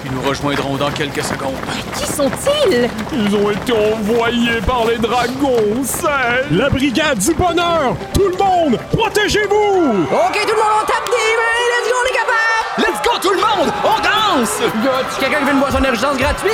Ils 0.10 0.14
nous 0.14 0.22
rejoindront 0.22 0.78
dans 0.78 0.90
quelques 0.92 1.24
secondes. 1.24 1.56
Qui 1.98 2.06
sont-ils? 2.06 2.90
Ils 3.12 3.36
ont 3.36 3.52
été 3.52 3.74
envoyés 3.74 4.62
par 4.66 4.86
les 4.86 4.98
dragons, 4.98 5.84
c'est... 5.84 6.56
La 6.56 6.70
brigade 6.70 7.18
du 7.18 7.34
bonheur! 7.34 7.94
Tout 8.14 8.30
le 8.30 8.38
monde, 8.38 8.80
protégez-vous! 8.94 10.06
Ok, 10.10 10.40
tout 10.48 10.54
le 10.54 10.62
monde, 10.62 10.78
on 10.82 10.86
tape 10.86 11.10
des 11.12 11.36
mains, 11.36 11.60
let's 11.74 11.90
go, 11.90 11.96
on 12.02 12.08
est 12.08 12.16
capable! 12.16 12.78
Let's 12.78 13.02
go, 13.04 13.12
tout 13.22 13.34
le 13.34 13.42
monde! 13.42 13.74
On 13.84 13.98
danse! 14.02 14.62
Y 14.62 14.88
a 14.88 15.20
quelqu'un 15.20 15.40
qui 15.40 15.46
veut 15.46 15.52
une 15.52 15.60
boisson 15.60 15.80
d'énergence 15.80 16.18
gratuite? 16.18 16.54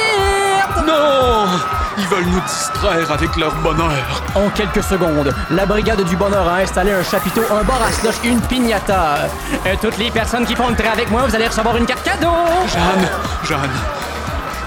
Non! 0.88 1.83
Ils 1.98 2.08
veulent 2.08 2.26
nous 2.26 2.42
distraire 2.42 3.12
avec 3.12 3.36
leur 3.38 3.54
bonheur. 3.56 4.24
En 4.36 4.50
quelques 4.50 4.84
secondes, 4.84 5.34
la 5.52 5.66
brigade 5.66 6.04
du 6.04 6.16
bonheur 6.16 6.48
a 6.48 6.58
installé 6.58 6.92
un 6.92 7.04
chapiteau, 7.04 7.42
un 7.52 7.64
bar 7.64 7.82
à 7.82 7.92
slush 7.92 8.16
et 8.24 8.30
une 8.30 8.42
piñata. 8.42 9.30
Euh, 9.66 9.76
toutes 9.82 9.98
les 9.98 10.10
personnes 10.10 10.46
qui 10.46 10.56
font 10.56 10.70
le 10.70 10.76
trait 10.76 10.88
avec 10.88 11.12
moi, 11.12 11.24
vous 11.28 11.36
allez 11.36 11.48
recevoir 11.48 11.78
une 11.78 11.86
carte 11.86 12.04
cadeau. 12.04 12.32
Jeanne, 12.68 13.10
Jeanne, 13.44 13.70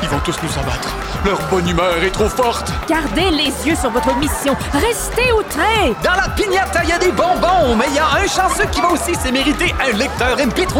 ils 0.03 0.09
vont 0.09 0.21
tous 0.21 0.37
nous 0.43 0.59
abattre. 0.59 0.89
Leur 1.27 1.41
bonne 1.51 1.69
humeur 1.69 2.05
est 2.05 2.13
trop 2.13 2.29
forte. 2.29 2.73
Gardez 2.89 3.31
les 3.33 3.53
yeux 3.67 3.75
sur 3.75 3.91
votre 3.91 4.15
mission. 4.17 4.55
Restez 4.73 5.33
au. 5.33 5.43
Dans 6.03 6.13
la 6.13 6.29
pignata, 6.37 6.83
il 6.83 6.91
y 6.91 6.93
a 6.93 6.99
des 6.99 7.13
bonbons, 7.13 7.77
mais 7.79 7.87
il 7.89 7.95
y 7.95 7.99
a 7.99 8.07
un 8.23 8.27
chanceux 8.27 8.67
qui 8.71 8.81
va 8.81 8.91
aussi 8.91 9.15
se 9.15 9.31
mériter 9.31 9.75
un 9.81 9.97
lecteur 9.97 10.37
MP3. 10.37 10.77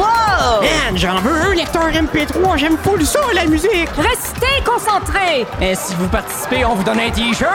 Man, 0.61 0.97
j'en 0.97 1.21
veux 1.21 1.35
un 1.35 1.55
lecteur 1.55 1.89
MP3, 1.89 2.59
j'aime 2.59 2.77
full 2.83 3.05
ça, 3.07 3.21
la 3.33 3.47
musique! 3.47 3.89
Restez 3.97 4.63
concentrés. 4.65 5.47
Et 5.63 5.75
si 5.75 5.95
vous 5.95 6.09
participez, 6.09 6.65
on 6.65 6.75
vous 6.75 6.83
donne 6.83 7.01
un 7.01 7.11
t-shirt. 7.11 7.51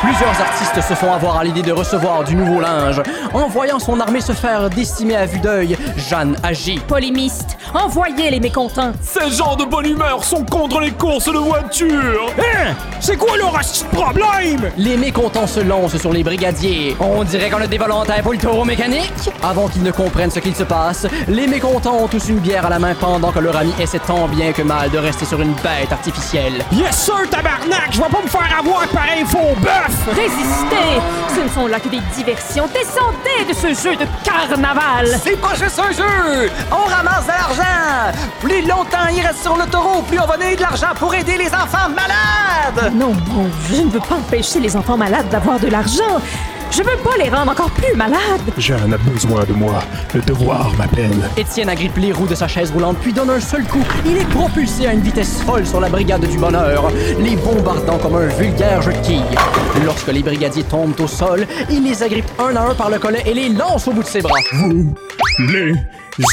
Plusieurs 0.00 0.40
artistes 0.40 0.88
se 0.88 0.94
font 0.94 1.12
avoir 1.12 1.38
à 1.38 1.44
l'idée 1.44 1.62
de 1.62 1.72
recevoir 1.72 2.24
du 2.24 2.36
nouveau 2.36 2.60
linge. 2.60 3.02
En 3.32 3.48
voyant 3.48 3.78
son 3.78 3.98
armée 3.98 4.20
se 4.20 4.32
faire 4.32 4.70
décimer 4.70 5.16
à 5.16 5.26
vue 5.26 5.40
d'œil, 5.40 5.76
Jeanne 5.96 6.36
agit. 6.42 6.78
Polémistes, 6.86 7.56
envoyez 7.74 8.30
les 8.30 8.40
mécontents. 8.40 8.92
Ces 9.02 9.30
gens 9.30 9.56
de 9.56 9.64
bonne 9.64 9.86
humeur 9.86 10.22
sont 10.22 10.44
contre 10.44 10.80
les 10.80 10.92
courses 10.92 11.32
de 11.32 11.38
voitures. 11.38 11.97
Hein? 11.98 12.74
C'est 13.00 13.16
quoi 13.16 13.36
leur 13.36 13.52
problème? 13.92 14.70
Les 14.76 14.96
mécontents 14.96 15.46
se 15.46 15.60
lancent 15.60 15.96
sur 15.96 16.12
les 16.12 16.22
brigadiers. 16.22 16.96
On 17.00 17.24
dirait 17.24 17.48
qu'on 17.50 17.60
a 17.60 17.66
des 17.66 17.78
volontaires 17.78 18.22
pour 18.22 18.32
le 18.32 18.38
taureau 18.38 18.64
mécanique. 18.64 19.30
Avant 19.42 19.68
qu'ils 19.68 19.82
ne 19.82 19.90
comprennent 19.90 20.30
ce 20.30 20.40
qu'il 20.40 20.54
se 20.54 20.64
passe, 20.64 21.06
les 21.28 21.46
mécontents 21.46 21.96
ont 21.96 22.08
tous 22.08 22.28
une 22.28 22.38
bière 22.38 22.66
à 22.66 22.70
la 22.70 22.78
main 22.78 22.94
pendant 22.94 23.30
que 23.32 23.38
leur 23.38 23.56
ami 23.56 23.72
essaie 23.80 24.00
tant 24.00 24.26
bien 24.28 24.52
que 24.52 24.62
mal 24.62 24.90
de 24.90 24.98
rester 24.98 25.24
sur 25.24 25.40
une 25.40 25.54
bête 25.54 25.92
artificielle. 25.92 26.64
Yes 26.72 26.96
sir, 26.96 27.28
tabarnak! 27.30 27.92
Je 27.92 27.98
vais 27.98 28.08
pas 28.08 28.22
me 28.22 28.28
faire 28.28 28.58
avoir 28.58 28.86
par 28.88 29.04
un 29.04 29.24
faux 29.24 29.54
bœuf! 29.60 30.08
Résistez. 30.08 31.00
Ce 31.34 31.40
ne 31.40 31.48
sont 31.48 31.66
là 31.66 31.78
que 31.80 31.88
des 31.88 32.00
diversions. 32.16 32.68
Descendez 32.74 33.48
de 33.48 33.54
ce 33.54 33.68
jeu 33.82 33.96
de 33.96 34.06
carnaval. 34.24 35.06
C'est 35.22 35.40
pas 35.40 35.54
juste 35.54 35.78
un 35.78 35.92
jeu! 35.92 36.50
On 36.70 36.88
ramasse 36.88 37.24
de 37.24 37.30
l'argent! 37.30 38.18
Plus 38.40 38.62
longtemps 38.62 39.08
il 39.14 39.24
reste 39.24 39.42
sur 39.42 39.56
le 39.56 39.66
taureau, 39.66 40.02
plus 40.02 40.18
on 40.18 40.26
va 40.26 40.36
donner 40.36 40.56
de 40.56 40.62
l'argent 40.62 40.88
pour 40.98 41.14
aider 41.14 41.36
les 41.36 41.48
enfants 41.48 41.77
malades! 41.88 42.94
Non, 42.94 43.12
non, 43.12 43.46
je 43.70 43.82
ne 43.82 43.90
veux 43.90 44.00
pas 44.00 44.16
empêcher 44.16 44.60
les 44.60 44.76
enfants 44.76 44.96
malades 44.96 45.28
d'avoir 45.30 45.58
de 45.60 45.68
l'argent. 45.68 46.20
Je 46.70 46.82
veux 46.82 46.98
pas 47.02 47.16
les 47.18 47.30
rendre 47.30 47.50
encore 47.50 47.70
plus 47.70 47.96
malades. 47.96 48.20
Jeanne 48.58 48.92
a 48.92 48.98
besoin 48.98 49.44
de 49.44 49.52
moi. 49.52 49.82
Le 50.14 50.20
devoir 50.20 50.70
m'appelle. 50.76 51.10
Étienne 51.36 51.68
agrippe 51.68 51.96
les 51.96 52.12
roues 52.12 52.26
de 52.26 52.34
sa 52.34 52.46
chaise 52.46 52.70
roulante 52.70 52.98
puis 53.00 53.12
donne 53.12 53.30
un 53.30 53.40
seul 53.40 53.64
coup. 53.64 53.82
Il 54.04 54.18
est 54.18 54.28
propulsé 54.28 54.86
à 54.86 54.92
une 54.92 55.00
vitesse 55.00 55.42
folle 55.42 55.66
sur 55.66 55.80
la 55.80 55.88
brigade 55.88 56.26
du 56.26 56.36
bonheur, 56.36 56.90
les 57.18 57.36
bombardant 57.36 57.98
comme 57.98 58.16
un 58.16 58.26
vulgaire 58.26 58.82
jeu 58.82 58.92
de 58.92 58.98
quilles. 58.98 59.22
Lorsque 59.84 60.08
les 60.08 60.22
brigadiers 60.22 60.64
tombent 60.64 61.00
au 61.00 61.06
sol, 61.06 61.46
il 61.70 61.84
les 61.84 62.02
agrippe 62.02 62.30
un 62.38 62.54
à 62.54 62.60
un 62.60 62.74
par 62.74 62.90
le 62.90 62.98
collet 62.98 63.22
et 63.24 63.34
les 63.34 63.48
lance 63.48 63.88
au 63.88 63.92
bout 63.92 64.02
de 64.02 64.08
ses 64.08 64.20
bras. 64.20 64.38
Vous 64.52 64.94
les 65.38 65.72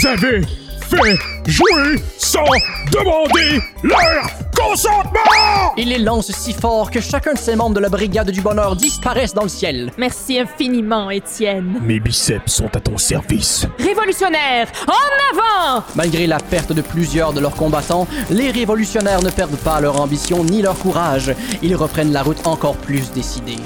avez 0.08 0.42
fait 0.82 1.18
jouer 1.48 2.04
sans 2.18 2.44
demander 2.92 3.62
leur 3.84 4.45
consentement! 4.56 5.74
Il 5.78 5.90
les 5.90 6.00
lance 6.00 6.32
si 6.32 6.54
fort 6.54 6.90
que 6.90 7.02
chacun 7.02 7.34
de 7.34 7.38
ses 7.38 7.56
membres 7.56 7.76
de 7.76 7.80
la 7.80 7.90
brigade 7.90 8.32
du 8.32 8.42
bonheur 8.42 8.76
disparaissent 8.76 9.34
dans 9.34 9.44
le 9.44 9.50
ciel. 9.50 9.92
Merci 9.98 10.40
infiniment, 10.40 11.10
Étienne. 11.10 11.80
Mes 11.82 12.00
biceps 12.00 12.52
sont 12.52 12.76
à 12.76 12.80
ton 12.80 12.98
service. 12.98 13.68
Révolutionnaire, 13.80 14.68
en 14.88 15.36
avant 15.38 15.84
Malgré 15.96 16.28
la 16.28 16.38
perte 16.38 16.72
de 16.72 16.82
plusieurs 16.82 17.34
de 17.34 17.40
leurs 17.40 17.56
combattants, 17.56 18.08
les 18.30 18.52
révolutionnaires 18.52 19.22
ne 19.22 19.30
perdent 19.30 19.58
pas 19.58 19.82
leur 19.82 20.00
ambition 20.00 20.44
ni 20.44 20.62
leur 20.62 20.78
courage. 20.80 21.34
Ils 21.62 21.76
reprennent 21.76 22.14
la 22.14 22.24
route 22.24 22.46
encore 22.48 22.78
plus 22.78 23.12
décidés. 23.12 23.58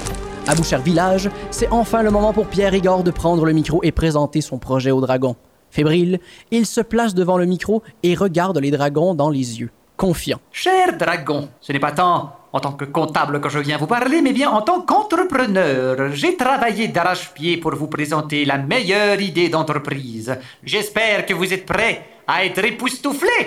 À 0.46 0.54
Boucher 0.54 0.78
Village, 0.78 1.30
c'est 1.50 1.68
enfin 1.70 2.02
le 2.02 2.10
moment 2.10 2.32
pour 2.32 2.46
Pierre 2.46 2.74
Igor 2.74 3.04
de 3.04 3.10
prendre 3.10 3.44
le 3.44 3.52
micro 3.52 3.80
et 3.84 3.92
présenter 3.92 4.40
son 4.40 4.58
projet 4.58 4.90
aux 4.90 5.00
dragons. 5.00 5.36
Fébrile, 5.70 6.18
il 6.50 6.66
se 6.66 6.80
place 6.80 7.14
devant 7.14 7.38
le 7.38 7.46
micro 7.46 7.82
et 8.02 8.14
regarde 8.14 8.58
les 8.58 8.72
dragons 8.72 9.14
dans 9.14 9.30
les 9.30 9.60
yeux, 9.60 9.70
confiant. 10.00 10.40
Cher 10.50 10.96
dragon, 10.96 11.50
ce 11.60 11.74
n'est 11.74 11.78
pas 11.78 11.92
tant 11.92 12.34
en 12.54 12.58
tant 12.58 12.72
que 12.72 12.86
comptable 12.86 13.38
que 13.38 13.50
je 13.50 13.58
viens 13.58 13.76
vous 13.76 13.86
parler, 13.86 14.22
mais 14.22 14.32
bien 14.32 14.50
en 14.50 14.62
tant 14.62 14.80
qu'entrepreneur. 14.80 16.10
J'ai 16.14 16.38
travaillé 16.38 16.88
d'arrache-pied 16.88 17.58
pour 17.58 17.74
vous 17.74 17.86
présenter 17.86 18.46
la 18.46 18.56
meilleure 18.56 19.20
idée 19.20 19.50
d'entreprise. 19.50 20.38
J'espère 20.64 21.26
que 21.26 21.34
vous 21.34 21.52
êtes 21.52 21.66
prêts 21.66 22.02
à 22.26 22.46
être 22.46 22.64
époustouflés. 22.64 23.46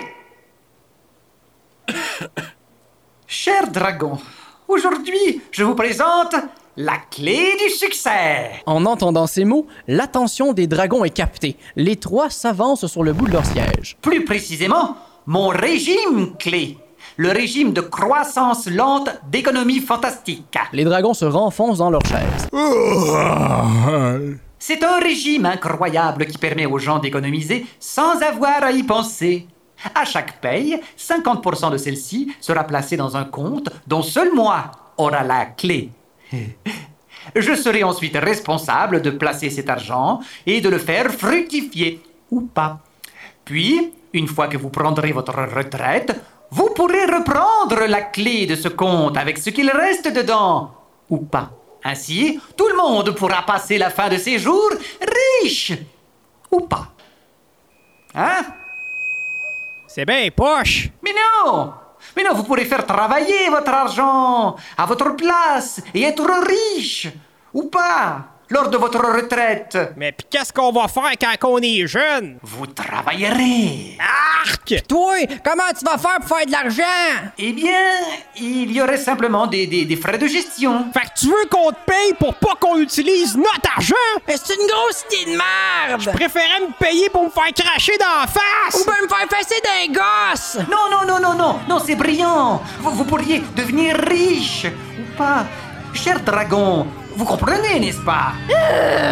Cher 3.26 3.68
dragon, 3.72 4.16
aujourd'hui, 4.68 5.42
je 5.50 5.64
vous 5.64 5.74
présente 5.74 6.36
la 6.76 6.98
clé 7.10 7.56
du 7.64 7.70
succès. 7.70 8.62
En 8.64 8.86
entendant 8.86 9.26
ces 9.26 9.44
mots, 9.44 9.66
l'attention 9.88 10.52
des 10.52 10.68
dragons 10.68 11.04
est 11.04 11.10
captée. 11.10 11.56
Les 11.74 11.96
trois 11.96 12.30
s'avancent 12.30 12.86
sur 12.86 13.02
le 13.02 13.12
bout 13.12 13.26
de 13.26 13.32
leur 13.32 13.44
siège. 13.44 13.96
Plus 14.00 14.24
précisément, 14.24 14.96
mon 15.26 15.48
régime 15.48 16.36
clé. 16.38 16.78
Le 17.16 17.30
régime 17.30 17.72
de 17.72 17.80
croissance 17.80 18.66
lente 18.66 19.08
d'économie 19.30 19.80
fantastique. 19.80 20.58
Les 20.72 20.84
dragons 20.84 21.14
se 21.14 21.24
renfoncent 21.24 21.78
dans 21.78 21.90
leur 21.90 22.02
chaises. 22.06 22.48
C'est 24.58 24.82
un 24.82 24.98
régime 24.98 25.46
incroyable 25.46 26.26
qui 26.26 26.38
permet 26.38 26.66
aux 26.66 26.78
gens 26.78 26.98
d'économiser 26.98 27.66
sans 27.78 28.20
avoir 28.20 28.64
à 28.64 28.72
y 28.72 28.82
penser. 28.82 29.46
À 29.94 30.04
chaque 30.04 30.40
paye, 30.40 30.80
50% 30.98 31.70
de 31.70 31.76
celle-ci 31.76 32.32
sera 32.40 32.64
placée 32.64 32.96
dans 32.96 33.16
un 33.16 33.24
compte 33.24 33.68
dont 33.86 34.02
seul 34.02 34.34
moi 34.34 34.70
aura 34.96 35.22
la 35.22 35.46
clé. 35.46 35.90
Je 37.36 37.54
serai 37.54 37.84
ensuite 37.84 38.16
responsable 38.16 39.02
de 39.02 39.10
placer 39.10 39.50
cet 39.50 39.68
argent 39.70 40.20
et 40.46 40.60
de 40.60 40.68
le 40.68 40.78
faire 40.78 41.12
fructifier, 41.12 42.00
ou 42.30 42.42
pas. 42.42 42.80
Puis, 43.44 43.92
une 44.14 44.28
fois 44.28 44.48
que 44.48 44.56
vous 44.56 44.70
prendrez 44.70 45.12
votre 45.12 45.34
retraite, 45.34 46.18
vous 46.50 46.70
pourrez 46.70 47.04
reprendre 47.04 47.84
la 47.86 48.02
clé 48.02 48.46
de 48.46 48.54
ce 48.54 48.68
compte 48.68 49.16
avec 49.16 49.38
ce 49.38 49.50
qu'il 49.50 49.70
reste 49.70 50.08
dedans, 50.08 50.72
ou 51.10 51.18
pas. 51.18 51.50
Ainsi, 51.82 52.40
tout 52.56 52.68
le 52.68 52.76
monde 52.76 53.10
pourra 53.14 53.42
passer 53.42 53.76
la 53.76 53.90
fin 53.90 54.08
de 54.08 54.16
ses 54.16 54.38
jours 54.38 54.70
riche, 55.42 55.72
ou 56.50 56.60
pas. 56.60 56.88
Hein? 58.14 58.44
C'est 59.88 60.06
bien 60.06 60.28
poche! 60.30 60.88
Mais 61.02 61.12
non! 61.12 61.74
Mais 62.16 62.22
non, 62.22 62.34
vous 62.34 62.44
pourrez 62.44 62.66
faire 62.66 62.86
travailler 62.86 63.48
votre 63.48 63.72
argent 63.72 64.56
à 64.76 64.86
votre 64.86 65.16
place 65.16 65.82
et 65.92 66.02
être 66.02 66.24
riche, 66.46 67.08
ou 67.52 67.64
pas, 67.64 68.33
lors 68.54 68.68
de 68.70 68.76
votre 68.76 69.00
retraite. 69.04 69.76
Mais 69.96 70.12
pis 70.12 70.24
qu'est-ce 70.30 70.52
qu'on 70.52 70.70
va 70.72 70.86
faire 70.88 71.10
quand 71.20 71.48
on 71.50 71.58
est 71.58 71.86
jeune? 71.86 72.38
Vous 72.42 72.66
travaillerez. 72.66 73.98
Arc! 74.00 74.74
Toi, 74.88 75.16
comment 75.44 75.64
tu 75.76 75.84
vas 75.84 75.98
faire 75.98 76.18
pour 76.20 76.36
faire 76.36 76.46
de 76.46 76.52
l'argent? 76.52 77.32
Eh 77.38 77.52
bien, 77.52 77.80
il 78.36 78.70
y 78.72 78.80
aurait 78.80 78.96
simplement 78.98 79.46
des, 79.46 79.66
des- 79.66 79.84
des 79.84 79.96
frais 79.96 80.18
de 80.18 80.26
gestion. 80.26 80.86
Fait 80.92 81.00
que 81.00 81.18
tu 81.20 81.26
veux 81.26 81.46
qu'on 81.50 81.70
te 81.70 81.80
paye 81.86 82.14
pour 82.18 82.34
pas 82.34 82.54
qu'on 82.60 82.78
utilise 82.78 83.36
notre 83.36 83.70
argent? 83.76 83.94
Mais 84.28 84.36
c'est 84.42 84.54
une 84.54 84.66
grosse 84.68 85.04
idée 85.10 85.32
de 85.32 85.36
merde! 85.36 86.00
Je 86.00 86.10
préférais 86.10 86.60
me 86.60 86.72
payer 86.78 87.08
pour 87.10 87.24
me 87.24 87.30
faire 87.30 87.52
cracher 87.54 87.96
dans 87.98 88.20
la 88.20 88.26
face! 88.26 88.80
Ou 88.80 88.84
bien 88.84 88.94
me 89.02 89.08
faire 89.08 89.38
fesser 89.38 89.60
d'un 89.62 89.92
gosse! 89.92 90.58
Non, 90.70 90.90
non, 90.90 91.06
non, 91.06 91.20
non, 91.20 91.34
non, 91.34 91.58
non, 91.68 91.78
c'est 91.84 91.96
brillant. 91.96 92.62
Vous, 92.80 92.90
vous 92.92 93.04
pourriez 93.04 93.42
devenir 93.56 93.96
riche, 93.96 94.66
ou 94.98 95.16
pas. 95.16 95.44
Cher 95.92 96.20
dragon, 96.20 96.86
vous 97.16 97.24
comprenez, 97.24 97.78
n'est-ce 97.80 98.00
pas 98.00 98.32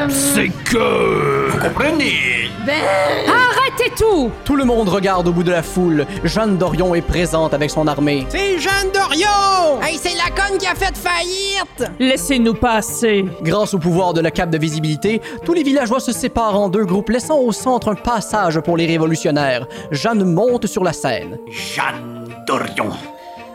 C'est 0.08 0.48
que... 0.64 1.50
Vous 1.50 1.58
comprenez 1.58 2.50
Arrêtez 2.62 3.92
tout 3.96 4.30
Tout 4.44 4.56
le 4.56 4.64
monde 4.64 4.88
regarde 4.88 5.28
au 5.28 5.32
bout 5.32 5.42
de 5.42 5.50
la 5.50 5.62
foule. 5.62 6.06
Jeanne 6.24 6.56
Dorion 6.56 6.94
est 6.94 7.02
présente 7.02 7.54
avec 7.54 7.70
son 7.70 7.86
armée. 7.86 8.26
C'est 8.28 8.58
Jeanne 8.58 8.90
Dorion! 8.92 9.80
Hey, 9.82 9.98
c'est 9.98 10.16
la 10.16 10.30
conne 10.30 10.58
qui 10.58 10.66
a 10.66 10.74
fait 10.74 10.96
faillite! 10.96 11.90
Laissez-nous 11.98 12.54
passer. 12.54 13.24
Grâce 13.42 13.74
au 13.74 13.78
pouvoir 13.78 14.14
de 14.14 14.20
la 14.20 14.30
cape 14.30 14.50
de 14.50 14.58
visibilité, 14.58 15.20
tous 15.44 15.52
les 15.52 15.62
villageois 15.62 16.00
se 16.00 16.12
séparent 16.12 16.58
en 16.58 16.68
deux 16.68 16.84
groupes, 16.84 17.10
laissant 17.10 17.38
au 17.38 17.52
centre 17.52 17.88
un 17.88 17.94
passage 17.94 18.60
pour 18.60 18.76
les 18.76 18.86
révolutionnaires. 18.86 19.66
Jeanne 19.90 20.24
monte 20.24 20.66
sur 20.66 20.84
la 20.84 20.92
scène. 20.92 21.38
Jeanne 21.48 22.28
Dorion, 22.46 22.90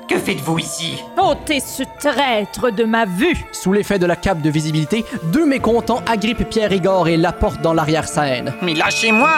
que 0.08 0.18
faites-vous 0.18 0.60
ici? 0.60 1.04
Ôtez 1.18 1.60
ce 1.60 1.84
traître 2.00 2.72
de 2.72 2.84
ma 2.84 3.06
vue. 3.06 3.36
Sous 3.52 3.74
l'effet 3.74 4.00
de 4.00 4.06
la 4.06 4.16
cape 4.16 4.42
de 4.42 4.50
visibilité, 4.50 5.04
deux 5.32 5.46
mécontents 5.46 6.02
agrippent 6.08 6.50
Pierre 6.50 6.72
Igor 6.72 7.08
et 7.08 7.18
l'apportent 7.18 7.62
dans 7.62 7.74
l'arrière-scène. 7.74 8.54
Mais 8.62 8.74
lâchez-moi 8.74 9.30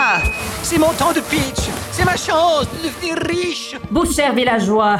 C'est 0.61 0.77
mon 0.77 0.91
temps 0.93 1.11
de 1.11 1.21
pitch 1.21 1.69
C'est 1.91 2.05
ma 2.05 2.15
chance 2.15 2.67
de 2.71 2.87
devenir 2.87 3.17
riche 3.27 3.75
Boucher 3.91 4.31
villageois, 4.35 4.99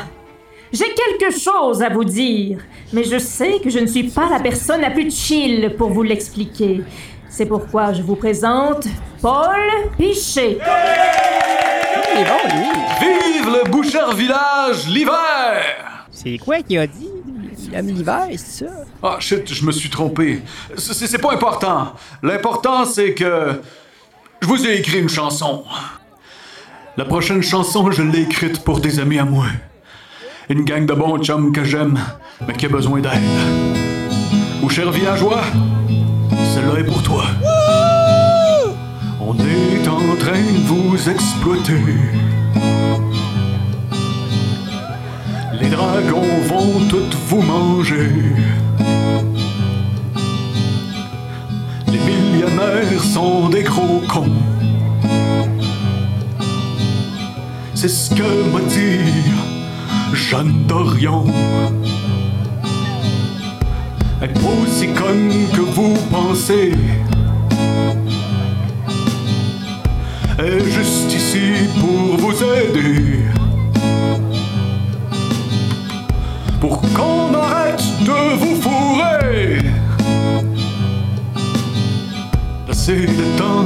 j'ai 0.72 0.86
quelque 0.94 1.36
chose 1.36 1.82
à 1.82 1.90
vous 1.90 2.04
dire, 2.04 2.60
mais 2.94 3.04
je 3.04 3.18
sais 3.18 3.60
que 3.60 3.72
je 3.72 3.80
ne 3.80 3.88
suis 3.88 4.04
pas 4.04 4.30
la 4.30 4.40
personne 4.40 4.82
la 4.82 4.92
plus 4.92 5.10
chill 5.10 5.74
pour 5.76 5.90
vous 5.90 6.04
l'expliquer. 6.04 6.84
C'est 7.28 7.48
pourquoi 7.48 7.94
je 7.94 8.04
vous 8.04 8.16
présente 8.16 8.86
Paul 9.20 9.58
Pichet. 9.98 10.60
Il 12.14 12.22
est 12.22 12.26
bon, 12.26 12.56
lui. 12.56 12.70
Vive 13.00 13.48
le 13.48 13.70
Boucher 13.70 14.14
Village 14.16 14.88
l'hiver! 14.88 16.06
C'est 16.12 16.38
quoi 16.38 16.62
qu'il 16.62 16.80
a 16.80 16.88
dit? 16.88 17.10
qui 17.70 17.76
aime 17.76 17.88
l'hiver, 17.88 18.28
c'est 18.32 18.66
ça? 18.66 18.72
Ah, 19.04 19.18
shit, 19.20 19.52
je 19.54 19.66
me 19.66 19.72
suis 19.72 19.90
trompé. 19.90 20.42
C'est 20.78 21.08
c'est 21.08 21.18
pas 21.18 21.34
important. 21.34 21.94
L'important, 22.24 22.86
c'est 22.86 23.14
que. 23.14 23.62
Je 24.42 24.48
vous 24.48 24.66
ai 24.66 24.80
écrit 24.80 25.00
une 25.00 25.10
chanson. 25.10 25.66
La 26.98 27.06
prochaine 27.06 27.42
chanson, 27.42 27.92
je 27.92 28.02
l'ai 28.02 28.22
écrite 28.22 28.64
pour 28.64 28.80
des 28.80 29.00
amis 29.00 29.20
à 29.20 29.26
moi. 29.26 29.46
Une 30.50 30.64
gang 30.64 30.86
de 30.86 30.94
bons 30.94 31.22
chums 31.24 31.52
que 31.52 31.64
j'aime, 31.64 32.00
mais 32.48 32.54
qui 32.54 32.66
a 32.66 32.70
besoin 32.70 33.02
d'aide. 33.02 33.12
Ou 34.64 34.70
cher 34.70 34.92
villageois, 34.92 35.42
celle-là 36.54 36.80
est 36.80 36.84
pour 36.84 37.04
toi. 37.04 37.26
Vous 40.32 41.10
exploiter. 41.10 41.74
Les 45.60 45.70
dragons 45.70 46.42
vont 46.48 46.88
toutes 46.88 47.16
vous 47.28 47.42
manger. 47.42 48.12
Les 51.88 51.98
millionnaires 51.98 53.04
sont 53.04 53.50
des 53.50 53.64
gros. 53.64 54.04
C'est 57.74 57.88
ce 57.90 58.14
que 58.14 58.52
m'a 58.52 58.62
dit 58.62 59.34
Jeanne 60.14 60.68
est 64.22 64.34
pas 64.34 64.54
aussi 64.62 64.88
conne 64.94 65.32
que 65.56 65.62
vous 65.62 65.98
pensez. 66.12 66.74
Est 70.46 70.70
juste 70.70 71.14
ici 71.14 71.70
pour 71.80 72.18
vous 72.18 72.44
aider. 72.44 73.20
Pour 76.62 76.82
qu'on 76.82 77.34
arrête 77.34 77.84
de 78.02 78.36
vous 78.38 78.62
fourrer. 78.62 79.60
C'est 82.72 83.06
le 83.06 83.38
temps 83.38 83.66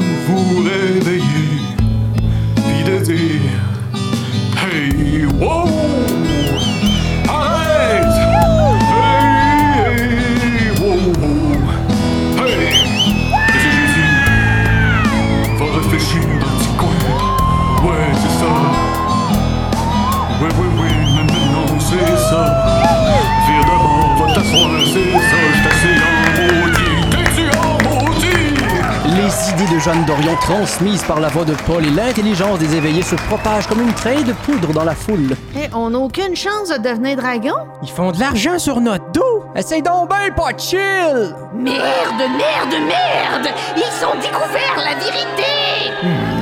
Transmises 30.54 31.02
par 31.06 31.20
la 31.20 31.30
voix 31.30 31.46
de 31.46 31.56
Paul 31.66 31.84
et 31.84 31.90
l'intelligence 31.90 32.60
des 32.60 32.76
éveillés 32.76 33.02
se 33.02 33.16
propagent 33.16 33.66
comme 33.66 33.82
une 33.82 33.94
traîne 33.94 34.24
de 34.24 34.34
poudre 34.34 34.72
dans 34.72 34.84
la 34.84 34.94
foule. 34.94 35.36
Eh, 35.56 35.68
on 35.74 35.90
n'a 35.90 35.98
aucune 35.98 36.36
chance 36.36 36.70
de 36.70 36.78
devenir 36.78 37.18
dragon? 37.18 37.56
Ils 37.82 37.90
font 37.90 38.12
de 38.12 38.20
l'argent 38.20 38.60
sur 38.60 38.80
notre 38.80 39.12
dos! 39.14 39.46
Essaye 39.56 39.82
donc 39.82 40.12
ben 40.12 40.32
pas 40.36 40.54
de 40.54 40.60
chill! 40.60 41.36
Merde, 41.56 42.20
merde, 42.20 42.84
merde! 42.88 43.48
Ils 43.76 44.06
ont 44.06 44.14
découvert 44.22 44.78
la 44.78 44.94
vérité! 44.94 45.90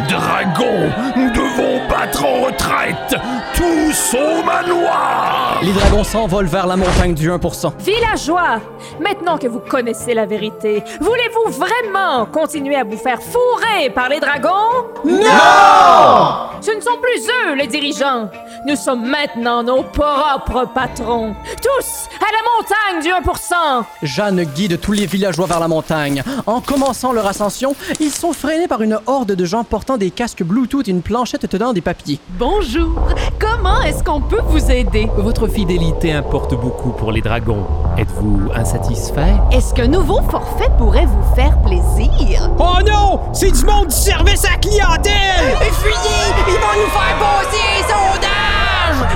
Dragon, 0.10 0.92
nous 1.16 1.32
devons 1.32 1.51
battre 1.90 2.26
en 2.26 2.42
retraite 2.46 3.16
Tous 3.56 4.16
au 4.16 4.44
manoir 4.44 5.60
Les 5.62 5.74
dragons 5.74 6.04
s'envolent 6.04 6.48
vers 6.48 6.68
la 6.68 6.76
montagne 6.76 7.14
du 7.14 7.30
1%. 7.30 7.72
Villageois, 7.80 8.60
maintenant 9.00 9.38
que 9.38 9.48
vous 9.48 9.60
connaissez 9.60 10.14
la 10.14 10.26
vérité, 10.26 10.84
voulez-vous 11.00 11.52
vraiment 11.52 12.26
continuer 12.26 12.76
à 12.76 12.84
vous 12.84 12.98
faire 12.98 13.22
fourrer 13.22 13.90
par 13.94 14.10
les 14.10 14.20
dragons? 14.20 14.88
Non! 15.06 16.52
Ce 16.62 16.70
ne 16.70 16.80
sont 16.80 16.98
plus 17.02 17.28
eux, 17.28 17.56
les 17.56 17.66
dirigeants. 17.66 18.30
Nous 18.68 18.76
sommes 18.76 19.08
maintenant 19.08 19.64
nos 19.64 19.82
propres 19.82 20.68
patrons. 20.72 21.34
Tous 21.60 22.08
à 22.20 22.32
la 22.32 22.94
montagne 22.94 23.02
du 23.02 23.10
1%. 23.10 23.84
Jeanne 24.04 24.44
guide 24.44 24.80
tous 24.80 24.92
les 24.92 25.08
villageois 25.08 25.48
vers 25.48 25.60
la 25.60 25.68
montagne. 25.68 26.22
En 26.46 26.62
commençant 26.62 27.14
leur 27.14 27.26
ascension, 27.26 27.76
ils 28.00 28.12
sont 28.12 28.32
freinés 28.32 28.68
par 28.68 28.84
une 28.84 29.00
horde 29.08 29.32
de 29.32 29.46
gens 29.46 29.64
portant 29.64 29.98
des 29.98 30.12
casques 30.12 30.44
Bluetooth 30.44 30.88
et 30.88 30.92
une 30.92 31.02
planchette 31.02 31.50
tenant 31.50 31.71
des 31.74 31.82
papiers. 31.82 32.20
Bonjour, 32.38 33.08
comment 33.40 33.82
est-ce 33.82 34.04
qu'on 34.04 34.22
peut 34.22 34.42
vous 34.48 34.72
aider? 34.72 35.10
Votre 35.18 35.48
fidélité 35.48 36.14
importe 36.14 36.54
beaucoup 36.60 36.92
pour 36.92 37.12
les 37.12 37.22
dragons. 37.22 37.66
Êtes-vous 37.98 38.50
insatisfait? 38.56 39.34
Est-ce 39.52 39.74
qu'un 39.74 39.88
nouveau 39.88 40.22
forfait 40.30 40.70
pourrait 40.78 41.06
vous 41.06 41.36
faire 41.36 41.58
plaisir? 41.62 42.50
Oh 42.60 42.78
non! 42.86 43.20
C'est 43.34 43.52
du 43.52 43.66
monde 43.66 43.88
du 43.88 43.96
service 43.96 44.46
à 44.46 44.52
la 44.52 44.58
clientèle! 44.58 45.58
Fuyez! 45.74 46.34
Ils 46.48 46.54
vont 46.54 46.76
nous 46.78 46.90
faire 46.90 47.18
passer 47.20 47.62
un 47.80 47.84
sondage! 47.88 48.32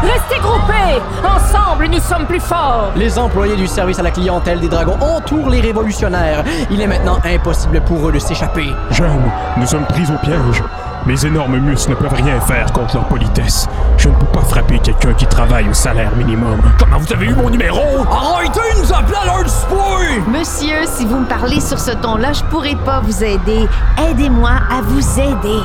Restez 0.02 0.40
groupés. 0.40 1.02
Ensemble, 1.24 1.88
nous 1.88 2.00
sommes 2.00 2.26
plus 2.26 2.40
forts. 2.40 2.92
Les 2.96 3.18
employés 3.18 3.56
du 3.56 3.68
service 3.68 4.00
à 4.00 4.04
la 4.04 4.12
clientèle 4.12 4.60
des 4.60 4.68
dragons 4.68 4.98
entourent 5.02 5.50
les 5.50 5.62
révolutionnaires. 5.62 6.44
Il 6.70 6.82
est 6.82 6.88
maintenant 6.88 7.18
impossible 7.24 7.82
pour 7.82 8.08
eux 8.08 8.12
de 8.12 8.20
s'échapper. 8.20 8.68
Jeanne, 8.92 9.32
nous 9.58 9.66
sommes 9.66 9.86
pris 9.86 10.04
au 10.04 10.18
piège. 10.26 10.64
Mes 11.06 11.24
énormes 11.24 11.60
muscles 11.60 11.92
ne 11.92 11.96
peuvent 11.96 12.14
rien 12.16 12.40
faire 12.42 12.72
contre 12.74 12.96
leur 12.96 13.06
politesse. 13.06 13.68
Je 13.98 14.10
ne 14.10 14.16
peux 14.16 14.26
pas 14.26 14.42
frapper 14.42 14.80
quelqu'un 14.80 15.14
qui 15.14 15.28
travaille 15.28 15.70
au 15.70 15.74
salaire 15.74 16.16
minimum. 16.16 16.60
Comment 16.80 16.98
vous 16.98 17.14
avez 17.14 17.28
eu 17.28 17.36
mon 17.36 17.48
numéro? 17.52 17.80
Arrêtez 18.12 18.60
de 18.76 18.82
nous 18.82 18.92
appeler 18.92 19.18
à 19.22 19.26
l'heure 19.26 19.44
du 19.44 19.50
souper! 19.50 20.22
Monsieur, 20.28 20.78
si 20.86 21.06
vous 21.06 21.20
me 21.20 21.26
parlez 21.26 21.62
sur 21.62 21.80
ce 21.80 21.92
ton-là, 21.92 22.34
je 22.34 22.44
pourrais 22.46 22.76
pas 22.84 23.02
vous 23.02 23.24
aider. 23.24 23.68
Aidez-moi 24.10 24.50
à 24.72 24.82
vous 24.82 25.20
aider. 25.20 25.62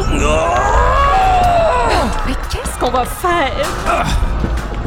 Mais 2.26 2.34
qu'est-ce 2.50 2.78
qu'on 2.78 2.90
va 2.90 3.04
faire? 3.06 3.66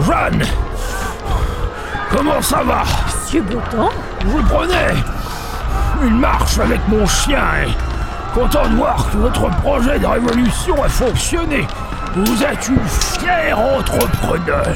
Jeanne 0.05 0.43
Comment 2.15 2.41
ça 2.43 2.61
va? 2.63 2.83
Monsieur 3.23 3.41
Bouton? 3.41 3.89
Je 4.21 4.53
prenais 4.53 4.93
une 6.03 6.19
marche 6.19 6.59
avec 6.59 6.79
mon 6.89 7.07
chien 7.07 7.41
et 7.65 7.71
content 8.33 8.67
de 8.67 8.75
voir 8.75 9.09
que 9.11 9.17
votre 9.17 9.49
projet 9.61 9.99
de 9.99 10.05
révolution 10.05 10.81
a 10.83 10.89
fonctionné. 10.89 11.67
Vous 12.15 12.43
êtes 12.43 12.67
une 12.67 12.79
fière 12.87 13.59
entrepreneur. 13.59 14.67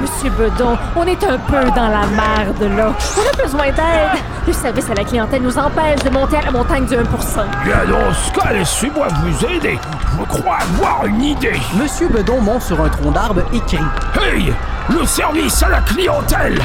Monsieur 0.00 0.30
Bedon, 0.30 0.76
on 0.96 1.04
est 1.04 1.22
un 1.24 1.38
peu 1.38 1.70
dans 1.74 1.88
la 1.88 2.06
merde, 2.06 2.76
là. 2.76 2.92
On 3.16 3.38
a 3.38 3.42
besoin 3.42 3.66
d'aide. 3.66 4.20
Le 4.46 4.52
service 4.52 4.90
à 4.90 4.94
la 4.94 5.04
clientèle 5.04 5.42
nous 5.42 5.56
empêche 5.58 6.02
de 6.04 6.10
monter 6.10 6.36
à 6.36 6.42
la 6.42 6.50
montagne 6.50 6.86
du 6.86 6.94
1%. 6.94 7.00
Bien 7.64 7.84
dans 7.88 8.12
ce 8.12 8.32
cas, 8.32 8.52
laissez-moi 8.52 9.06
vous 9.22 9.46
aider. 9.46 9.78
Je 10.18 10.24
crois 10.24 10.58
avoir 10.58 11.06
une 11.06 11.22
idée. 11.22 11.60
Monsieur 11.76 12.08
Bedon 12.08 12.40
monte 12.40 12.62
sur 12.62 12.80
un 12.80 12.88
tronc 12.88 13.10
d'arbre 13.10 13.42
et 13.52 13.60
crie. 13.60 13.78
Hey 14.20 14.52
Le 14.88 15.04
service 15.06 15.62
à 15.62 15.68
la 15.68 15.80
clientèle 15.80 16.60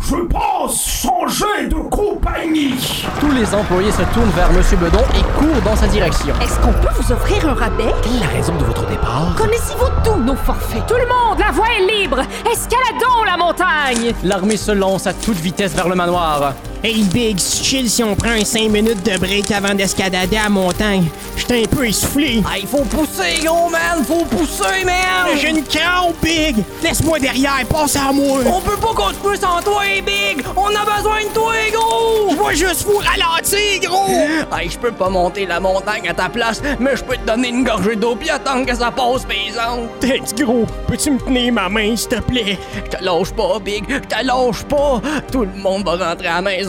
Je 0.00 0.16
pense 0.16 0.86
changer 0.86 1.66
de 1.68 1.74
compagnie 1.74 2.74
Tous 3.18 3.30
les 3.32 3.54
employés 3.54 3.90
se 3.90 4.02
tournent 4.14 4.30
vers 4.36 4.52
Monsieur 4.52 4.76
Bedon 4.76 5.02
et 5.14 5.22
courent 5.38 5.62
dans 5.64 5.74
sa 5.74 5.88
direction. 5.88 6.34
Est-ce 6.40 6.58
qu'on 6.60 6.72
peut 6.72 6.88
vous 7.00 7.12
offrir 7.12 7.48
un 7.48 7.54
rabais? 7.54 7.92
Quelle 8.02 8.16
est 8.16 8.20
la 8.20 8.26
raison 8.28 8.54
de 8.54 8.64
votre 8.64 8.86
départ? 8.86 9.34
Connaissez-vous 9.36 9.86
tous 10.04 10.16
nos 10.22 10.36
forfaits? 10.36 10.86
Tout 10.86 10.94
le 10.94 11.06
monde, 11.08 11.38
la 11.38 11.50
voie 11.50 11.66
est 11.78 12.00
libre. 12.00 12.20
Escaladons 12.50 13.24
la 13.26 13.36
montagne. 13.36 14.14
L'armée 14.22 14.56
se 14.56 14.72
lance 14.72 15.06
à 15.06 15.12
toute 15.12 15.38
vitesse 15.38 15.74
vers 15.74 15.88
le 15.88 15.94
manoir. 15.96 16.52
Hey 16.84 17.02
Big, 17.12 17.38
chill 17.38 17.88
si 17.90 18.02
on 18.04 18.14
prend 18.14 18.30
un 18.30 18.44
5 18.44 18.70
minutes 18.70 19.02
de 19.02 19.18
break 19.18 19.50
avant 19.50 19.74
d'escalader 19.74 20.36
à 20.36 20.44
la 20.44 20.48
montagne. 20.50 21.06
J'étais 21.36 21.64
un 21.64 21.66
peu 21.66 21.88
essoufflé. 21.88 22.42
Il 22.60 22.66
faut 22.66 22.84
pousser, 22.84 23.44
gros 23.44 23.68
man! 23.68 24.04
Faut 24.06 24.24
pousser, 24.24 24.84
man! 24.84 25.36
J'ai 25.40 25.48
une 25.48 25.64
crampe, 25.64 26.14
Big! 26.22 26.56
Laisse-moi 26.82 27.18
derrière, 27.18 27.64
passe 27.68 27.96
à 27.96 28.12
moi! 28.12 28.40
On 28.46 28.60
peut 28.60 28.76
pas 28.76 28.94
continuer 28.94 29.36
sans 29.36 29.60
toi, 29.62 29.82
Big! 30.04 30.44
On 30.54 30.68
a 30.68 30.96
besoin 30.96 31.22
de 31.24 31.34
toi, 31.34 31.52
gros! 31.72 32.30
Je 32.30 32.48
vais 32.48 32.56
juste 32.68 32.84
vous 32.84 32.98
ralentir, 32.98 33.80
gros! 33.82 34.56
Hey, 34.56 34.70
je 34.70 34.78
peux 34.78 34.92
pas 34.92 35.08
monter 35.08 35.46
la 35.46 35.60
montagne 35.60 36.08
à 36.08 36.14
ta 36.14 36.28
place, 36.28 36.62
mais 36.78 36.96
je 36.96 37.02
peux 37.02 37.16
te 37.16 37.26
donner 37.26 37.48
une 37.48 37.64
gorgée 37.64 37.96
d'eau 37.96 38.16
pis 38.16 38.30
attendre 38.30 38.64
que 38.66 38.74
ça 38.74 38.90
passe, 38.90 39.24
paysan! 39.24 39.88
Tête 39.98 40.34
gros, 40.40 40.66
peux-tu 40.86 41.10
me 41.12 41.18
tenir 41.18 41.52
ma 41.52 41.68
main, 41.68 41.96
s'il 41.96 42.08
te 42.08 42.20
plaît? 42.20 42.58
Je 42.76 42.96
te 42.96 43.04
lâche 43.04 43.32
pas, 43.32 43.58
Big! 43.58 43.84
Je 43.88 43.98
te 43.98 44.24
lâche 44.24 44.62
pas! 44.64 45.00
Tout 45.32 45.42
le 45.42 45.60
monde 45.60 45.84
va 45.84 46.10
rentrer 46.10 46.28
à 46.28 46.36
la 46.36 46.42
maison 46.42 46.65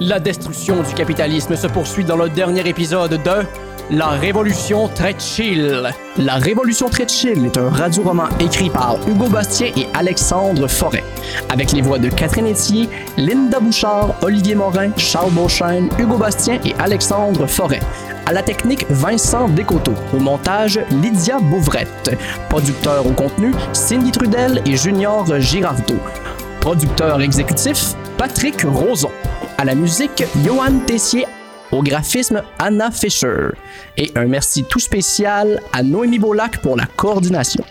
La 0.00 0.18
destruction 0.18 0.82
du 0.82 0.94
capitalisme 0.94 1.54
se 1.56 1.66
poursuit 1.66 2.04
dans 2.04 2.16
le 2.16 2.28
dernier 2.28 2.68
épisode 2.68 3.22
de 3.22 3.46
La 3.90 4.08
Révolution 4.08 4.88
très. 4.88 5.16
La 6.16 6.34
Révolution 6.34 6.88
très 6.88 7.06
chill 7.06 7.46
est 7.46 7.56
un 7.56 7.70
radio-roman 7.70 8.28
écrit 8.40 8.70
par 8.70 8.96
Hugo 9.06 9.28
Bastien 9.28 9.68
et 9.76 9.86
Alexandre 9.94 10.66
Forêt, 10.68 11.04
avec 11.48 11.72
les 11.72 11.82
voix 11.82 11.98
de 11.98 12.08
Catherine 12.08 12.50
Etier, 12.50 12.88
Linda 13.16 13.60
Bouchard, 13.60 14.14
Olivier 14.22 14.54
Morin, 14.54 14.90
Charles 14.96 15.32
Beauchesne, 15.32 15.88
Hugo 15.98 16.16
Bastien 16.16 16.58
et 16.64 16.74
Alexandre 16.78 17.46
Forêt. 17.46 17.80
À 18.26 18.32
la 18.32 18.42
technique, 18.42 18.86
Vincent 18.90 19.48
Descoteaux. 19.48 19.94
Au 20.14 20.18
montage, 20.18 20.80
Lydia 21.02 21.38
Bouvrette. 21.38 22.16
Producteur 22.48 23.06
au 23.06 23.10
contenu, 23.10 23.52
Cindy 23.72 24.10
Trudel 24.12 24.62
et 24.66 24.76
Junior 24.76 25.26
Girardeau. 25.40 25.98
Producteur 26.60 27.22
exécutif, 27.22 27.94
Patrick 28.18 28.62
Roson. 28.64 29.10
À 29.56 29.64
la 29.64 29.74
musique, 29.74 30.24
Johan 30.44 30.80
Tessier. 30.86 31.24
Au 31.72 31.82
graphisme, 31.82 32.42
Anna 32.58 32.90
Fisher. 32.90 33.48
Et 33.96 34.12
un 34.14 34.26
merci 34.26 34.64
tout 34.64 34.78
spécial 34.78 35.62
à 35.72 35.82
Noémie 35.82 36.18
Beaulac 36.18 36.58
pour 36.58 36.76
la 36.76 36.84
coordination. 36.84 37.64